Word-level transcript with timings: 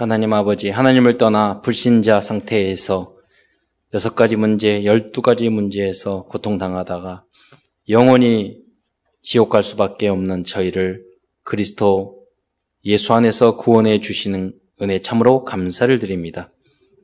하나님 0.00 0.32
아버지, 0.32 0.70
하나님을 0.70 1.18
떠나 1.18 1.60
불신자 1.60 2.22
상태에서 2.22 3.14
여섯 3.92 4.14
가지 4.14 4.34
문제, 4.34 4.82
열두 4.82 5.20
가지 5.20 5.50
문제에서 5.50 6.24
고통당하다가 6.24 7.26
영원히 7.90 8.56
지옥 9.20 9.50
갈 9.50 9.62
수밖에 9.62 10.08
없는 10.08 10.44
저희를 10.44 11.04
그리스도 11.42 12.24
예수 12.86 13.12
안에서 13.12 13.58
구원해 13.58 14.00
주시는 14.00 14.54
은혜 14.80 15.00
참으로 15.00 15.44
감사를 15.44 15.98
드립니다. 15.98 16.50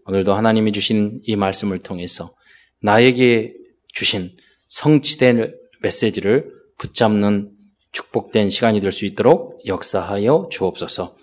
오늘도 0.06 0.32
하나님이 0.32 0.72
주신 0.72 1.20
이 1.24 1.36
말씀을 1.36 1.80
통해서 1.80 2.34
나에게 2.80 3.52
주신 3.88 4.34
성취된 4.68 5.54
메시지를 5.82 6.50
붙잡는 6.78 7.50
축복된 7.92 8.48
시간이 8.48 8.80
될 8.80 8.90
수 8.90 9.04
있도록 9.04 9.60
역사하여 9.66 10.48
주옵소서. 10.50 11.14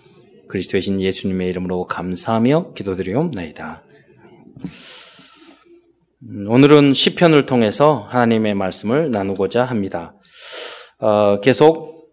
그리스도의 0.53 0.83
신 0.83 1.01
예수님의 1.01 1.49
이름으로 1.49 1.87
감사하며 1.87 2.73
기도드리옵나이다. 2.73 3.83
음, 6.29 6.45
오늘은 6.47 6.93
시편을 6.93 7.47
통해서 7.47 8.05
하나님의 8.11 8.53
말씀을 8.53 9.09
나누고자 9.09 9.65
합니다. 9.65 10.15
어, 10.99 11.39
계속 11.39 12.07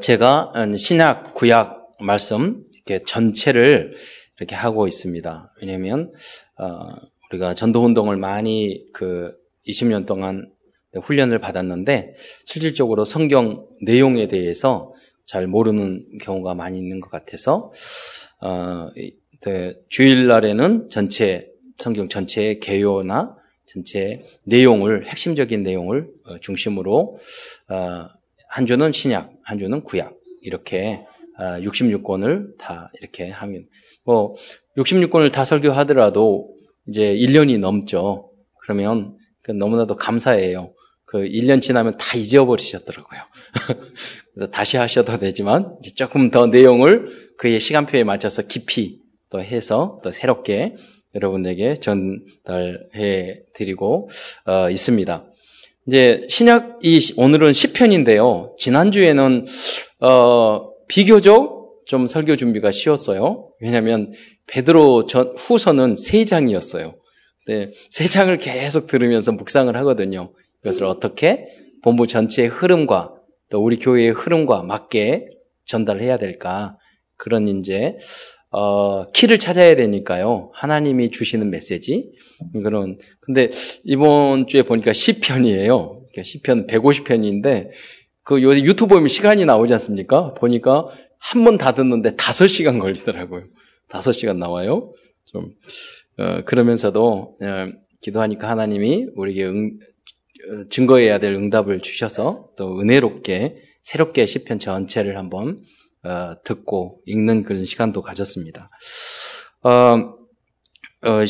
제가 0.00 0.52
신약, 0.76 1.34
구약 1.34 1.92
말씀 2.00 2.64
이렇게 2.74 3.04
전체를 3.04 3.94
이렇게 4.38 4.56
하고 4.56 4.88
있습니다. 4.88 5.54
왜냐하면 5.62 6.10
어, 6.58 6.66
우리가 7.30 7.54
전도 7.54 7.84
운동을 7.84 8.16
많이 8.16 8.82
그 8.92 9.30
20년 9.68 10.06
동안 10.06 10.50
훈련을 11.00 11.38
받았는데 11.38 12.14
실질적으로 12.46 13.04
성경 13.04 13.64
내용에 13.82 14.26
대해서 14.26 14.92
잘 15.30 15.46
모르는 15.46 16.18
경우가 16.20 16.54
많이 16.54 16.76
있는 16.76 16.98
것 16.98 17.08
같아서 17.08 17.72
어, 18.40 18.88
네, 19.42 19.74
주일날에는 19.88 20.90
전체 20.90 21.48
성경 21.78 22.08
전체의 22.08 22.58
개요나 22.58 23.36
전체 23.66 24.24
내용을 24.42 25.06
핵심적인 25.06 25.62
내용을 25.62 26.08
어, 26.24 26.38
중심으로 26.40 27.18
어, 27.68 28.06
한 28.48 28.66
주는 28.66 28.90
신약, 28.90 29.32
한 29.44 29.60
주는 29.60 29.84
구약 29.84 30.16
이렇게 30.42 31.06
66권을 31.38 32.54
어, 32.54 32.56
다 32.58 32.90
이렇게 33.00 33.30
하면 33.30 33.68
뭐 34.02 34.34
66권을 34.76 35.30
다 35.30 35.44
설교하더라도 35.44 36.52
이제 36.88 37.14
1년이 37.14 37.60
넘죠. 37.60 38.32
그러면 38.62 39.16
그 39.42 39.52
너무나도 39.52 39.94
감사해요. 39.94 40.74
그 41.10 41.18
1년 41.18 41.60
지나면 41.60 41.96
다 41.98 42.16
잊어버리셨더라고요. 42.16 43.20
그래서 44.32 44.50
다시 44.52 44.76
하셔도 44.76 45.18
되지만 45.18 45.74
조금 45.96 46.30
더 46.30 46.46
내용을 46.46 47.08
그의 47.36 47.58
시간표에 47.58 48.04
맞춰서 48.04 48.42
깊이 48.42 49.00
또 49.28 49.42
해서 49.42 49.98
또 50.04 50.12
새롭게 50.12 50.76
여러분에게 51.16 51.74
전달해 51.80 53.42
드리고 53.54 54.08
어, 54.46 54.70
있습니다. 54.70 55.26
이제 55.88 56.20
신약 56.28 56.78
이 56.84 57.12
오늘은 57.16 57.54
시편인데요. 57.54 58.52
지난주에는 58.56 59.46
어, 60.02 60.70
비교적 60.86 61.82
좀 61.86 62.06
설교 62.06 62.36
준비가 62.36 62.70
쉬웠어요. 62.70 63.48
왜냐하면 63.60 64.12
베드로 64.46 65.06
전 65.06 65.32
후서는 65.36 65.96
세 65.96 66.24
장이었어요. 66.24 66.94
네, 67.48 67.72
세 67.90 68.06
장을 68.06 68.38
계속 68.38 68.86
들으면서 68.86 69.32
묵상을 69.32 69.74
하거든요. 69.78 70.32
이것을 70.62 70.84
어떻게 70.84 71.46
본부 71.82 72.06
전체의 72.06 72.48
흐름과 72.48 73.14
또 73.50 73.62
우리 73.62 73.78
교회의 73.78 74.10
흐름과 74.12 74.62
맞게 74.62 75.28
전달해야 75.64 76.18
될까 76.18 76.76
그런 77.16 77.48
이제 77.48 77.96
어, 78.52 79.08
키를 79.12 79.38
찾아야 79.38 79.76
되니까요. 79.76 80.50
하나님이 80.54 81.10
주시는 81.10 81.50
메시지 81.50 82.10
그런 82.52 82.98
근데 83.20 83.48
이번 83.84 84.46
주에 84.48 84.62
보니까 84.62 84.92
시편이에요. 84.92 86.02
시편 86.22 86.66
150편인데 86.66 87.68
그 88.24 88.42
요새 88.42 88.62
유튜브 88.62 88.94
보면 88.94 89.08
시간이 89.08 89.44
나오지 89.44 89.72
않습니까? 89.74 90.34
보니까 90.34 90.88
한 91.18 91.44
번 91.44 91.58
다 91.58 91.72
듣는데 91.74 92.16
5시간 92.16 92.80
걸리더라고요. 92.80 93.44
5시간 93.90 94.38
나와요. 94.38 94.92
좀 95.26 95.50
어, 96.18 96.42
그러면서도 96.44 97.34
어, 97.40 97.72
기도하니까 98.02 98.48
하나님이 98.48 99.08
우리에게 99.14 99.44
응, 99.46 99.78
증거해야 100.70 101.18
될 101.18 101.34
응답을 101.34 101.80
주셔서 101.80 102.48
또 102.56 102.80
은혜롭게 102.80 103.56
새롭게 103.82 104.26
시편 104.26 104.58
전체를 104.58 105.16
한번 105.16 105.58
어, 106.02 106.34
듣고 106.44 107.00
읽는 107.06 107.44
그런 107.44 107.64
시간도 107.64 108.02
가졌습니다. 108.02 108.70
어, 109.62 109.70
어, 109.70 111.24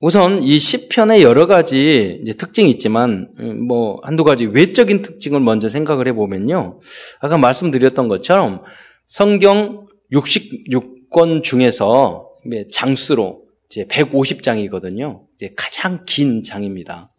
우선 0.00 0.42
이 0.42 0.58
시편의 0.58 1.22
여러 1.22 1.46
가지 1.46 2.22
특징이 2.36 2.68
있지만 2.70 3.32
음, 3.38 3.66
뭐 3.66 4.00
한두 4.02 4.24
가지 4.24 4.46
외적인 4.46 5.02
특징을 5.02 5.40
먼저 5.40 5.68
생각을 5.68 6.08
해보면요. 6.08 6.80
아까 7.20 7.38
말씀드렸던 7.38 8.08
것처럼 8.08 8.62
성경 9.06 9.86
66권 10.12 11.42
중에서 11.42 12.28
장수로 12.70 13.44
이제 13.66 13.84
150장이거든요. 13.84 15.22
이제 15.36 15.52
가장 15.56 16.04
긴 16.06 16.42
장입니다. 16.42 17.13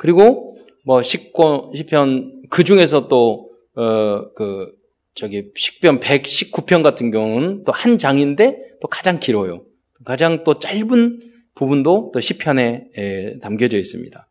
그리고 0.00 0.56
뭐 0.86 1.02
식권 1.02 1.74
시편 1.74 2.44
그 2.48 2.64
중에서 2.64 3.06
또 3.08 3.50
어 3.76 4.32
그 4.34 4.72
저기 5.14 5.50
식변 5.56 6.00
119편 6.00 6.82
같은 6.82 7.10
경우는 7.10 7.64
또 7.64 7.72
한 7.72 7.98
장인데 7.98 8.56
또 8.80 8.88
가장 8.88 9.20
길어요. 9.20 9.64
가장 10.04 10.44
또 10.44 10.58
짧은 10.58 11.20
부분도 11.54 12.10
또 12.14 12.20
시편에 12.20 12.84
에, 12.96 13.38
담겨져 13.40 13.78
있습니다. 13.78 14.26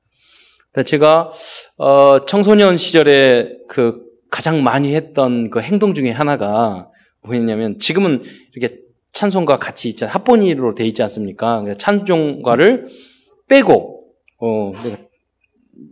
제가 0.85 1.31
어, 1.77 2.25
청소년 2.25 2.77
시절에 2.77 3.49
그 3.67 4.01
가장 4.31 4.63
많이 4.63 4.95
했던 4.95 5.49
그 5.49 5.61
행동 5.61 5.93
중에 5.93 6.11
하나가 6.11 6.89
뭐였냐면 7.21 7.77
지금은 7.79 8.23
이렇게 8.55 8.77
찬송가 9.13 9.59
같이 9.59 9.89
있잖아요. 9.89 10.13
합본이로 10.13 10.75
돼 10.75 10.85
있지 10.87 11.03
않습니까? 11.03 11.63
찬송가를 11.77 12.87
빼고 13.47 14.03
어, 14.37 14.73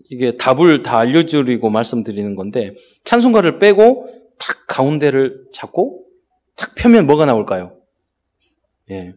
이게 0.09 0.37
답을 0.37 0.83
다 0.83 0.99
알려드리고 0.99 1.69
말씀드리는 1.69 2.35
건데 2.35 2.73
찬송가를 3.03 3.59
빼고 3.59 4.09
탁 4.37 4.67
가운데를 4.67 5.45
잡고 5.53 6.05
탁 6.55 6.75
펴면 6.75 7.05
뭐가 7.07 7.25
나올까요? 7.25 7.77
예, 8.89 9.13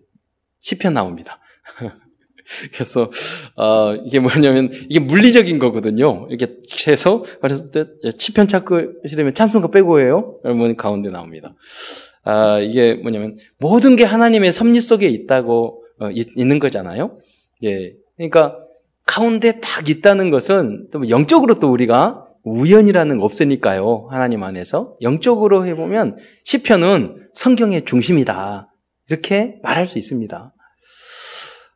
시편 0.61 0.95
나옵니다. 0.95 1.39
그래서 2.75 3.11
어, 3.57 3.95
이게 4.05 4.19
뭐냐면 4.19 4.71
이게 4.89 4.99
물리적인 4.99 5.59
거거든요. 5.59 6.27
이렇게 6.31 6.57
해서 6.89 7.25
그래서 7.41 7.65
시편 8.19 8.49
찾고 8.49 9.07
시려면 9.07 9.35
찬송가 9.35 9.69
빼고 9.69 10.01
해요. 10.01 10.39
그러면 10.43 10.77
가운데 10.77 11.11
나옵니다. 11.11 11.55
아, 12.23 12.59
이게 12.59 12.95
뭐냐면 12.95 13.39
모든 13.59 13.97
게 13.97 14.05
하나님의 14.05 14.53
섭리 14.53 14.81
속에 14.81 15.09
있다고 15.09 15.85
어, 16.01 16.11
있, 16.11 16.29
있는 16.37 16.59
거잖아요. 16.59 17.19
예, 17.63 17.95
그러니까 18.17 18.59
가운데 19.11 19.61
딱 19.61 19.89
있다는 19.89 20.31
것은 20.31 20.87
또 20.93 21.09
영적으로 21.09 21.59
또 21.59 21.69
우리가 21.73 22.29
우연이라는 22.45 23.19
거 23.19 23.25
없으니까요. 23.25 24.07
하나님 24.09 24.45
안에서 24.45 24.97
영적으로 25.03 25.67
해보면 25.67 26.17
시편은 26.45 27.31
성경의 27.35 27.87
중심이다. 27.87 28.73
이렇게 29.09 29.57
말할 29.65 29.89
수 29.89 29.99
있습니다. 29.99 30.55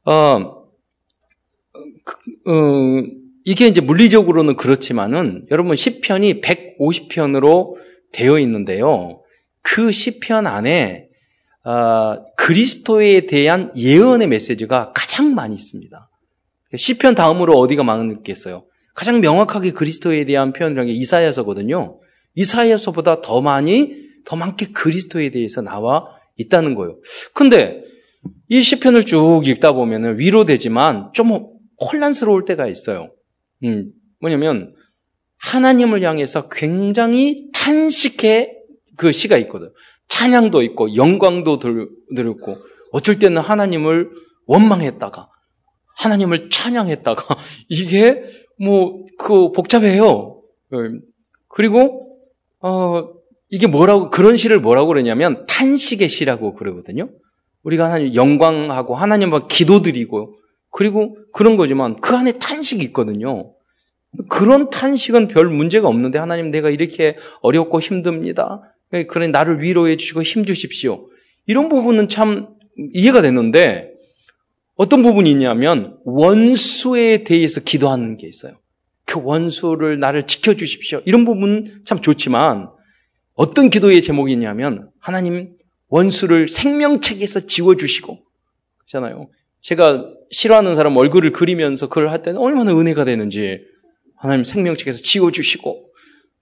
어, 0.04 0.12
어, 0.12 0.64
이게 3.44 3.66
이제 3.66 3.80
물리적으로는 3.80 4.54
그렇지만은 4.54 5.44
여러분 5.50 5.74
시편이 5.74 6.40
150편으로 6.40 7.74
되어 8.12 8.38
있는데요. 8.38 9.22
그 9.60 9.90
시편 9.90 10.46
안에 10.46 11.08
어, 11.64 12.24
그리스도에 12.36 13.26
대한 13.26 13.72
예언의 13.76 14.28
메시지가 14.28 14.92
가장 14.94 15.34
많이 15.34 15.56
있습니다. 15.56 16.10
시편 16.76 17.14
다음으로 17.14 17.54
어디가 17.58 17.82
많겠어요? 17.84 18.64
가장 18.94 19.20
명확하게 19.20 19.72
그리스도에 19.72 20.24
대한 20.24 20.52
표현이라는 20.52 20.92
게 20.92 20.98
이사야서거든요. 20.98 22.00
이사야서보다 22.34 23.20
더 23.20 23.40
많이 23.40 23.96
더 24.24 24.36
많게 24.36 24.68
그리스도에 24.72 25.30
대해서 25.30 25.60
나와 25.62 26.06
있다는 26.36 26.74
거예요. 26.74 26.98
근데 27.32 27.82
이 28.48 28.62
시편을 28.62 29.04
쭉 29.04 29.42
읽다 29.44 29.72
보면은 29.72 30.18
위로되지만 30.18 31.10
좀 31.12 31.46
혼란스러울 31.80 32.44
때가 32.44 32.66
있어요. 32.66 33.12
음, 33.64 33.90
뭐냐면 34.20 34.74
하나님을 35.38 36.02
향해서 36.02 36.48
굉장히 36.48 37.50
탄식해 37.52 38.52
그 38.96 39.12
시가 39.12 39.36
있거든. 39.38 39.70
찬양도 40.08 40.62
있고 40.62 40.94
영광도 40.94 41.58
들었고 41.58 42.56
어쩔 42.92 43.18
때는 43.18 43.42
하나님을 43.42 44.08
원망했다가 44.46 45.28
하나님을 45.96 46.50
찬양했다가 46.50 47.36
이게 47.68 48.24
뭐 48.58 49.04
그 49.18 49.52
복잡해요. 49.52 50.40
그리고 51.48 52.18
어 52.60 53.08
이게 53.50 53.66
뭐라고 53.66 54.10
그런 54.10 54.36
시를 54.36 54.60
뭐라고 54.60 54.88
그러냐면 54.88 55.46
탄식의 55.46 56.08
시라고 56.08 56.54
그러거든요. 56.54 57.10
우리가 57.62 57.86
하나님 57.86 58.14
영광하고 58.14 58.94
하나님 58.94 59.32
앞 59.34 59.48
기도드리고 59.48 60.36
그리고 60.70 61.16
그런 61.32 61.56
거지만 61.56 62.00
그 62.00 62.16
안에 62.16 62.32
탄식이 62.32 62.82
있거든요. 62.86 63.52
그런 64.28 64.70
탄식은 64.70 65.28
별 65.28 65.48
문제가 65.48 65.88
없는데 65.88 66.18
하나님 66.18 66.50
내가 66.50 66.70
이렇게 66.70 67.16
어렵고 67.42 67.80
힘듭니다. 67.80 68.60
그래 69.08 69.26
나를 69.28 69.62
위로해 69.62 69.96
주시고 69.96 70.22
힘 70.22 70.44
주십시오. 70.44 71.08
이런 71.46 71.68
부분은 71.68 72.08
참 72.08 72.48
이해가 72.92 73.22
됐는데 73.22 73.93
어떤 74.76 75.02
부분이 75.02 75.30
있냐면 75.30 75.98
원수에 76.04 77.24
대해서 77.24 77.60
기도하는 77.60 78.16
게 78.16 78.26
있어요. 78.26 78.54
그 79.06 79.20
원수를 79.22 79.98
나를 80.00 80.26
지켜 80.26 80.54
주십시오. 80.54 81.00
이런 81.04 81.24
부분은 81.24 81.82
참 81.84 82.00
좋지만 82.00 82.70
어떤 83.34 83.70
기도의 83.70 84.02
제목이 84.02 84.32
있냐면 84.32 84.90
하나님 84.98 85.56
원수를 85.88 86.48
생명책에서 86.48 87.40
지워 87.46 87.76
주시고 87.76 88.18
그렇잖아요. 88.78 89.28
제가 89.60 90.12
싫어하는 90.30 90.74
사람 90.74 90.96
얼굴을 90.96 91.32
그리면서 91.32 91.88
그걸 91.88 92.10
할 92.10 92.22
때는 92.22 92.40
얼마나 92.40 92.76
은혜가 92.76 93.04
되는지 93.04 93.60
하나님 94.16 94.44
생명책에서 94.44 94.98
지워 95.02 95.30
주시고 95.30 95.90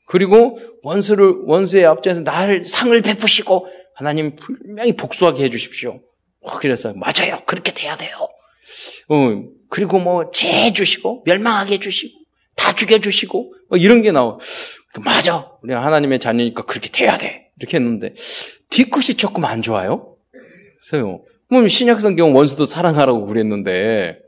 그리고 0.07 0.59
원수를 0.83 1.43
원수의 1.45 1.87
앞전에서 1.87 2.23
나를 2.23 2.63
상을 2.63 3.01
베푸시고 3.01 3.67
하나님 3.95 4.37
분명히 4.37 4.97
복수하게 4.97 5.45
해 5.45 5.51
주십시오. 5.51 6.01
어, 6.43 6.59
그래서 6.59 6.93
맞아요. 6.95 7.43
그렇게 7.47 7.73
돼야 7.73 7.97
돼요. 7.97 8.29
어, 9.09 9.43
그리고 9.69 9.99
뭐 9.99 10.31
재해 10.31 10.73
주시고 10.73 11.23
멸망하게 11.27 11.75
해 11.75 11.79
주시고 11.79 12.19
다 12.57 12.75
죽여 12.75 12.99
주시고 12.99 13.55
뭐 13.69 13.79
이런 13.79 14.03
게 14.03 14.13
나와. 14.13 14.39
맞아. 15.01 15.51
우리 15.63 15.73
하나님의 15.73 16.19
자녀니까 16.19 16.65
그렇게 16.65 16.91
돼야 16.91 17.17
돼. 17.17 17.51
이렇게 17.59 17.77
했는데 17.77 18.15
뒤끝이 18.71 19.17
조금 19.17 19.45
안 19.45 19.63
좋아요. 19.63 20.17
그래서요. 20.81 21.23
뭐 21.49 21.67
신약 21.67 22.01
성경 22.01 22.35
원수도 22.35 22.67
사랑하라고 22.67 23.27
그랬는데 23.27 24.19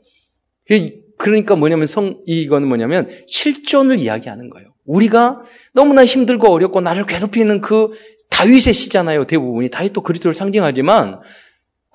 그러니까 1.17 1.55
뭐냐면 1.55 1.87
성 1.87 2.21
이거는 2.25 2.67
뭐냐면 2.67 3.09
실존을 3.27 3.99
이야기하는 3.99 4.49
거예요. 4.49 4.73
우리가 4.85 5.41
너무나 5.73 6.05
힘들고 6.05 6.51
어렵고 6.51 6.81
나를 6.81 7.05
괴롭히는 7.05 7.61
그 7.61 7.91
다윗의 8.29 8.73
시잖아요. 8.73 9.25
대부분이 9.25 9.69
다윗도 9.69 10.01
그리스도를 10.01 10.35
상징하지만 10.35 11.21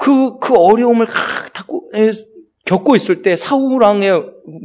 그, 0.01 0.39
그 0.39 0.55
어려움을 0.57 1.07
갖고 1.07 1.91
겪고 2.65 2.97
있을 2.97 3.21
때 3.21 3.37
사우랑에 3.37 4.11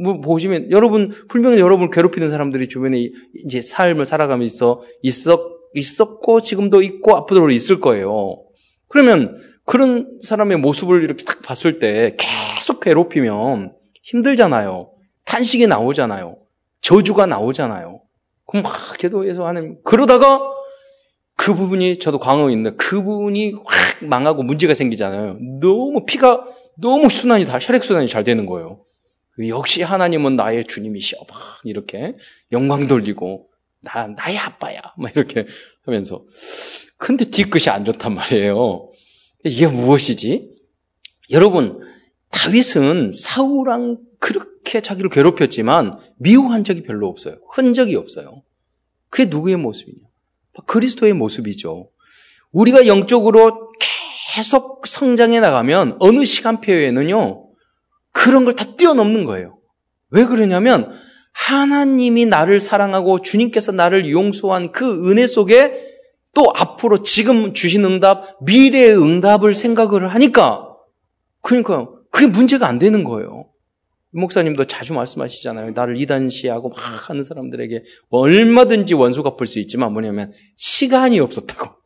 뭐 0.02 0.20
보시면 0.22 0.70
여러분 0.70 1.12
분명히 1.28 1.58
여러분을 1.58 1.90
괴롭히는 1.90 2.30
사람들이 2.30 2.68
주변에 2.68 3.10
이제 3.44 3.60
삶을 3.60 4.06
살아가면서 4.06 4.82
있었 5.02 5.56
있었고 5.74 6.40
지금도 6.40 6.80
있고 6.82 7.16
앞으로도 7.16 7.50
있을 7.50 7.80
거예요. 7.80 8.42
그러면 8.88 9.36
그런 9.66 10.18
사람의 10.22 10.56
모습을 10.56 11.02
이렇게 11.02 11.24
딱 11.24 11.42
봤을 11.42 11.80
때 11.80 12.16
계속 12.18 12.80
괴롭히면 12.80 13.74
힘들잖아요. 14.04 14.90
탄식이 15.26 15.66
나오잖아요. 15.66 16.38
저주가 16.80 17.26
나오잖아요. 17.26 18.00
그럼 18.46 18.62
막 18.62 18.72
기도해서 18.96 19.46
하는 19.46 19.76
그러다가 19.84 20.40
그 21.36 21.54
부분이 21.54 21.98
저도 21.98 22.18
광어에 22.18 22.52
있는데 22.52 22.76
그분이 22.76 23.52
확 23.64 24.04
망하고 24.04 24.42
문제가 24.42 24.74
생기잖아요. 24.74 25.38
너무 25.60 26.04
피가 26.06 26.42
너무 26.78 27.08
순환이 27.08 27.44
다 27.44 27.58
혈액 27.60 27.84
순환이 27.84 28.08
잘 28.08 28.24
되는 28.24 28.46
거예요. 28.46 28.84
역시 29.46 29.82
하나님은 29.82 30.36
나의 30.36 30.66
주님이시여. 30.66 31.20
막 31.28 31.38
이렇게 31.64 32.16
영광 32.52 32.86
돌리고 32.86 33.48
나 33.82 34.08
나의 34.08 34.38
아빠야. 34.38 34.80
막 34.98 35.14
이렇게 35.14 35.46
하면서 35.84 36.24
근데 36.96 37.26
뒤끝이 37.26 37.68
안 37.68 37.84
좋단 37.84 38.14
말이에요. 38.14 38.90
이게 39.44 39.66
무엇이지? 39.66 40.50
여러분 41.30 41.80
다윗은 42.30 43.12
사울랑 43.12 43.98
그렇게 44.18 44.80
자기를 44.80 45.10
괴롭혔지만 45.10 45.98
미워한 46.16 46.64
적이 46.64 46.82
별로 46.82 47.08
없어요. 47.08 47.36
흔적이 47.50 47.96
없어요. 47.96 48.42
그게 49.10 49.28
누구의 49.28 49.56
모습이냐? 49.56 50.05
그리스도의 50.66 51.12
모습이죠. 51.12 51.90
우리가 52.52 52.86
영적으로 52.86 53.72
계속 54.34 54.86
성장해 54.86 55.40
나가면 55.40 55.96
어느 55.98 56.24
시간표에는요, 56.24 57.44
그런 58.12 58.44
걸 58.44 58.54
다 58.54 58.64
뛰어넘는 58.76 59.24
거예요. 59.24 59.58
왜 60.10 60.24
그러냐면, 60.24 60.92
하나님이 61.32 62.26
나를 62.26 62.60
사랑하고 62.60 63.20
주님께서 63.20 63.72
나를 63.72 64.10
용서한 64.10 64.72
그 64.72 65.10
은혜 65.10 65.26
속에 65.26 65.74
또 66.34 66.52
앞으로 66.54 67.02
지금 67.02 67.52
주신 67.52 67.84
응답, 67.84 68.36
미래의 68.42 68.96
응답을 68.96 69.54
생각을 69.54 70.08
하니까, 70.08 70.68
그러니까 71.42 71.88
그게 72.10 72.26
문제가 72.26 72.66
안 72.66 72.78
되는 72.78 73.04
거예요. 73.04 73.46
목사님도 74.16 74.64
자주 74.66 74.94
말씀하시잖아요. 74.94 75.72
나를 75.72 76.00
이단시하고 76.00 76.70
막 76.70 77.10
하는 77.10 77.22
사람들에게 77.24 77.84
얼마든지 78.10 78.94
원수 78.94 79.22
갚을 79.22 79.46
수 79.46 79.58
있지만 79.58 79.92
뭐냐면 79.92 80.32
시간이 80.56 81.20
없었다고. 81.20 81.76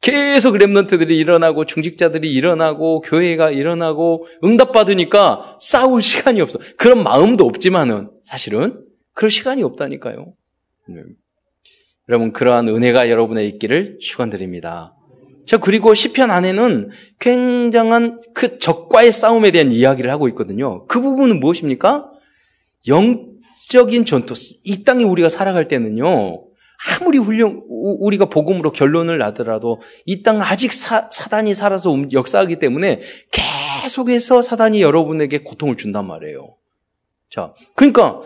계속 0.00 0.54
랩런트들이 0.54 1.10
일어나고 1.10 1.66
중직자들이 1.66 2.32
일어나고 2.32 3.02
교회가 3.02 3.50
일어나고 3.50 4.26
응답받으니까 4.42 5.58
싸울 5.60 6.00
시간이 6.00 6.40
없어. 6.40 6.58
그런 6.78 7.02
마음도 7.02 7.44
없지만은 7.44 8.10
사실은 8.22 8.82
그럴 9.12 9.30
시간이 9.30 9.62
없다니까요. 9.62 10.32
네. 10.88 11.02
여러분 12.08 12.32
그러한 12.32 12.68
은혜가 12.68 13.10
여러분의 13.10 13.46
있기를 13.48 13.98
축원드립니다. 14.00 14.96
저 15.50 15.58
그리고 15.58 15.94
시편 15.94 16.30
안에는 16.30 16.90
굉장한 17.18 18.20
그 18.34 18.58
적과의 18.58 19.10
싸움에 19.10 19.50
대한 19.50 19.72
이야기를 19.72 20.08
하고 20.08 20.28
있거든요. 20.28 20.86
그 20.86 21.00
부분은 21.00 21.40
무엇입니까? 21.40 22.08
영적인 22.86 24.04
전투. 24.04 24.34
이 24.62 24.84
땅에 24.84 25.02
우리가 25.02 25.28
살아갈 25.28 25.66
때는요. 25.66 26.44
아무리 27.00 27.18
훌륭 27.18 27.64
우리가 27.68 28.26
복음으로 28.26 28.70
결론을 28.70 29.18
나더라도 29.18 29.80
이 30.06 30.22
땅 30.22 30.40
아직 30.40 30.72
사, 30.72 31.10
사단이 31.10 31.56
살아서 31.56 31.92
역사하기 32.12 32.60
때문에 32.60 33.00
계속해서 33.32 34.42
사단이 34.42 34.80
여러분에게 34.82 35.38
고통을 35.38 35.76
준단 35.76 36.06
말이에요. 36.06 36.54
자, 37.28 37.54
그러니까 37.74 38.20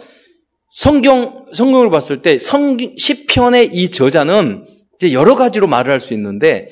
성경 0.69 1.47
성경을 1.55 1.89
봤을 1.89 2.21
때 2.21 2.39
성 2.39 2.77
시편의 2.99 3.71
이 3.73 3.91
저자는 3.91 4.67
이제 4.97 5.15
여러 5.15 5.37
가지로 5.37 5.69
말을 5.69 5.91
할 5.91 6.01
수 6.01 6.13
있는데 6.13 6.69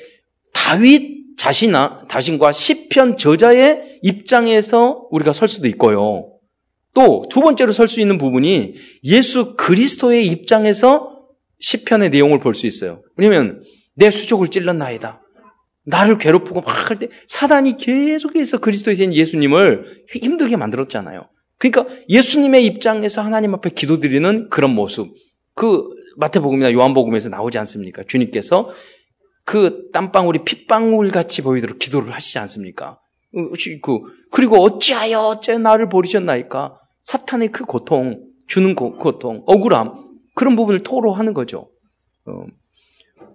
다윗 0.63 1.35
자신아, 1.37 2.05
자신과 2.07 2.53
시편 2.53 3.17
저자의 3.17 3.99
입장에서 4.01 5.07
우리가 5.11 5.33
설 5.33 5.49
수도 5.49 5.67
있고요. 5.67 6.29
또 6.93 7.25
두 7.29 7.41
번째로 7.41 7.73
설 7.73 7.87
수 7.87 7.99
있는 7.99 8.17
부분이 8.17 8.75
예수 9.03 9.55
그리스도의 9.55 10.25
입장에서 10.27 11.09
시편의 11.59 12.11
내용을 12.11 12.39
볼 12.39 12.53
수 12.53 12.65
있어요. 12.65 13.01
왜냐면 13.17 13.61
내 13.95 14.09
수족을 14.09 14.47
찔렀나이다. 14.49 15.21
나를 15.85 16.17
괴롭히고 16.17 16.61
막 16.61 16.89
할 16.89 16.97
때 16.99 17.09
사단이 17.27 17.75
계속해서 17.77 18.59
그리스도에 18.59 18.93
된 18.95 19.13
예수님을 19.13 20.05
힘들게 20.13 20.55
만들었잖아요. 20.55 21.27
그러니까 21.57 21.93
예수님의 22.07 22.65
입장에서 22.65 23.21
하나님 23.21 23.53
앞에 23.53 23.71
기도드리는 23.71 24.47
그런 24.49 24.71
모습. 24.71 25.13
그 25.55 25.83
마태복음이나 26.17 26.71
요한복음에서 26.71 27.27
나오지 27.29 27.57
않습니까? 27.57 28.03
주님께서 28.07 28.69
그 29.45 29.89
땀방울이 29.91 30.43
핏방울 30.45 31.11
같이 31.11 31.41
보이도록 31.41 31.79
기도를 31.79 32.13
하시지 32.13 32.39
않습니까? 32.39 32.99
그, 33.81 33.99
그리고 34.31 34.57
어찌하여 34.57 35.19
어째 35.19 35.57
나를 35.57 35.89
버리셨나이까? 35.89 36.79
사탄의 37.03 37.51
그 37.51 37.65
고통, 37.65 38.23
주는 38.47 38.75
고통, 38.75 39.43
억울함, 39.45 39.93
그런 40.35 40.55
부분을 40.55 40.83
토로하는 40.83 41.33
거죠. 41.33 41.69
어. 42.25 42.45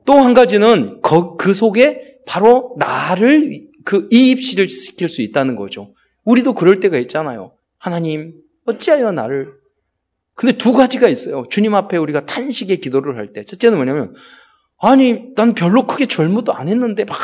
또한 0.04 0.32
가지는 0.32 1.02
그 1.02 1.52
속에 1.52 2.20
바로 2.26 2.74
나를 2.78 3.60
그 3.84 4.08
이입시를 4.10 4.68
시킬 4.68 5.08
수 5.08 5.22
있다는 5.22 5.56
거죠. 5.56 5.94
우리도 6.24 6.54
그럴 6.54 6.80
때가 6.80 6.98
있잖아요. 6.98 7.52
하나님, 7.78 8.34
어찌하여 8.66 9.12
나를. 9.12 9.52
근데 10.34 10.56
두 10.56 10.72
가지가 10.72 11.08
있어요. 11.08 11.44
주님 11.50 11.74
앞에 11.74 11.96
우리가 11.96 12.26
탄식의 12.26 12.80
기도를 12.80 13.16
할 13.16 13.26
때. 13.28 13.44
첫째는 13.44 13.76
뭐냐면, 13.76 14.14
아니, 14.78 15.34
난 15.34 15.54
별로 15.54 15.86
크게 15.86 16.06
잘못도 16.06 16.52
안 16.52 16.68
했는데 16.68 17.04
막 17.04 17.16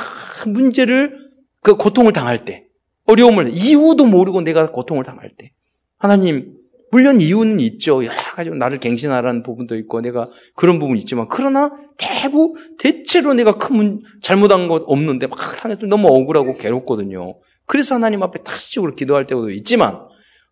문제를 0.47 1.17
그 1.63 1.77
고통을 1.77 2.13
당할 2.13 2.45
때, 2.45 2.67
어려움을 3.07 3.51
이유도 3.51 4.07
모르고 4.07 4.43
내가 4.43 4.71
고통을 4.71 5.05
당할 5.05 5.31
때, 5.37 5.53
하나님 5.99 6.55
물론 6.95 7.21
이유는 7.21 7.59
있죠. 7.59 8.05
여러 8.05 8.17
가지 8.17 8.51
나를 8.51 8.79
갱신하라는 8.79 9.43
부분도 9.43 9.75
있고 9.79 10.01
내가 10.01 10.31
그런 10.55 10.79
부분이 10.79 11.01
있지만 11.01 11.27
그러나 11.29 11.73
대부 11.99 12.55
대체로 12.79 13.35
내가 13.35 13.59
큰 13.59 13.75
문, 13.75 14.01
잘못한 14.23 14.69
것 14.69 14.85
없는데 14.87 15.27
막 15.27 15.41
상해서 15.57 15.87
너무 15.87 16.07
억울하고 16.07 16.55
괴롭거든요. 16.55 17.37
그래서 17.67 17.97
하나님 17.97 18.23
앞에 18.23 18.45
타식적으로 18.45 18.95
기도할 18.95 19.25
때도 19.25 19.51
있지만 19.51 20.03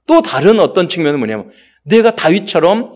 또 0.08 0.20
다른 0.20 0.58
어떤 0.58 0.88
측면은 0.88 1.20
뭐냐면 1.20 1.48
내가 1.84 2.12
다윗처럼 2.16 2.90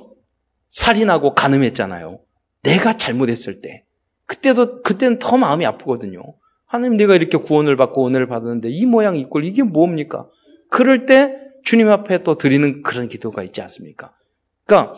살인하고 0.68 1.34
간음했잖아요. 1.34 2.18
내가 2.64 2.96
잘못했을 2.96 3.60
때 3.60 3.84
그때도, 4.26 4.80
그때는 4.80 5.18
더 5.18 5.36
마음이 5.36 5.64
아프거든요. 5.66 6.20
하나님 6.66 6.96
내가 6.96 7.14
이렇게 7.14 7.38
구원을 7.38 7.76
받고 7.76 8.06
은혜를 8.06 8.26
받았는데 8.26 8.70
이 8.70 8.86
모양 8.86 9.16
이 9.16 9.22
꼴 9.24 9.44
이게 9.44 9.62
뭡니까? 9.62 10.28
그럴 10.68 11.06
때 11.06 11.34
주님 11.64 11.88
앞에 11.88 12.22
또 12.22 12.36
드리는 12.36 12.82
그런 12.82 13.08
기도가 13.08 13.42
있지 13.44 13.60
않습니까? 13.62 14.12
그러니까 14.64 14.94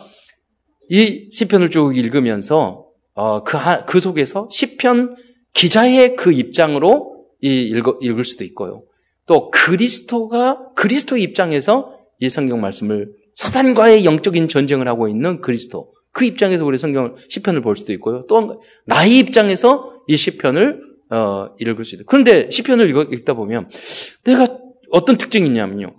이 0.89 1.29
시편을 1.31 1.69
쭉 1.69 1.95
읽으면서 1.95 2.87
어, 3.13 3.43
그, 3.43 3.57
하, 3.57 3.85
그 3.85 3.99
속에서 3.99 4.47
시편 4.51 5.15
기자의 5.53 6.15
그 6.15 6.31
입장으로 6.31 7.25
이 7.41 7.61
읽어, 7.63 7.97
읽을 8.01 8.23
수도 8.23 8.43
있고요. 8.45 8.83
또 9.25 9.51
그리스도가 9.51 10.71
그리스도의 10.75 11.21
입장에서 11.23 11.95
이 12.19 12.29
성경 12.29 12.61
말씀을 12.61 13.11
사단과의 13.35 14.05
영적인 14.05 14.47
전쟁을 14.47 14.87
하고 14.87 15.07
있는 15.07 15.41
그리스도 15.41 15.93
그 16.11 16.25
입장에서 16.25 16.65
우리 16.65 16.77
성경을 16.77 17.15
시편을 17.29 17.61
볼 17.61 17.75
수도 17.75 17.93
있고요. 17.93 18.21
또 18.27 18.61
나의 18.85 19.17
입장에서 19.19 20.03
이 20.07 20.17
시편을 20.17 20.81
어, 21.11 21.47
읽을 21.59 21.83
수 21.85 21.95
있다. 21.95 22.03
그런데 22.07 22.49
시편을 22.51 22.89
읽, 22.89 23.13
읽다 23.13 23.33
보면 23.33 23.69
내가 24.23 24.59
어떤 24.91 25.17
특징이 25.17 25.47
있냐면요. 25.47 25.95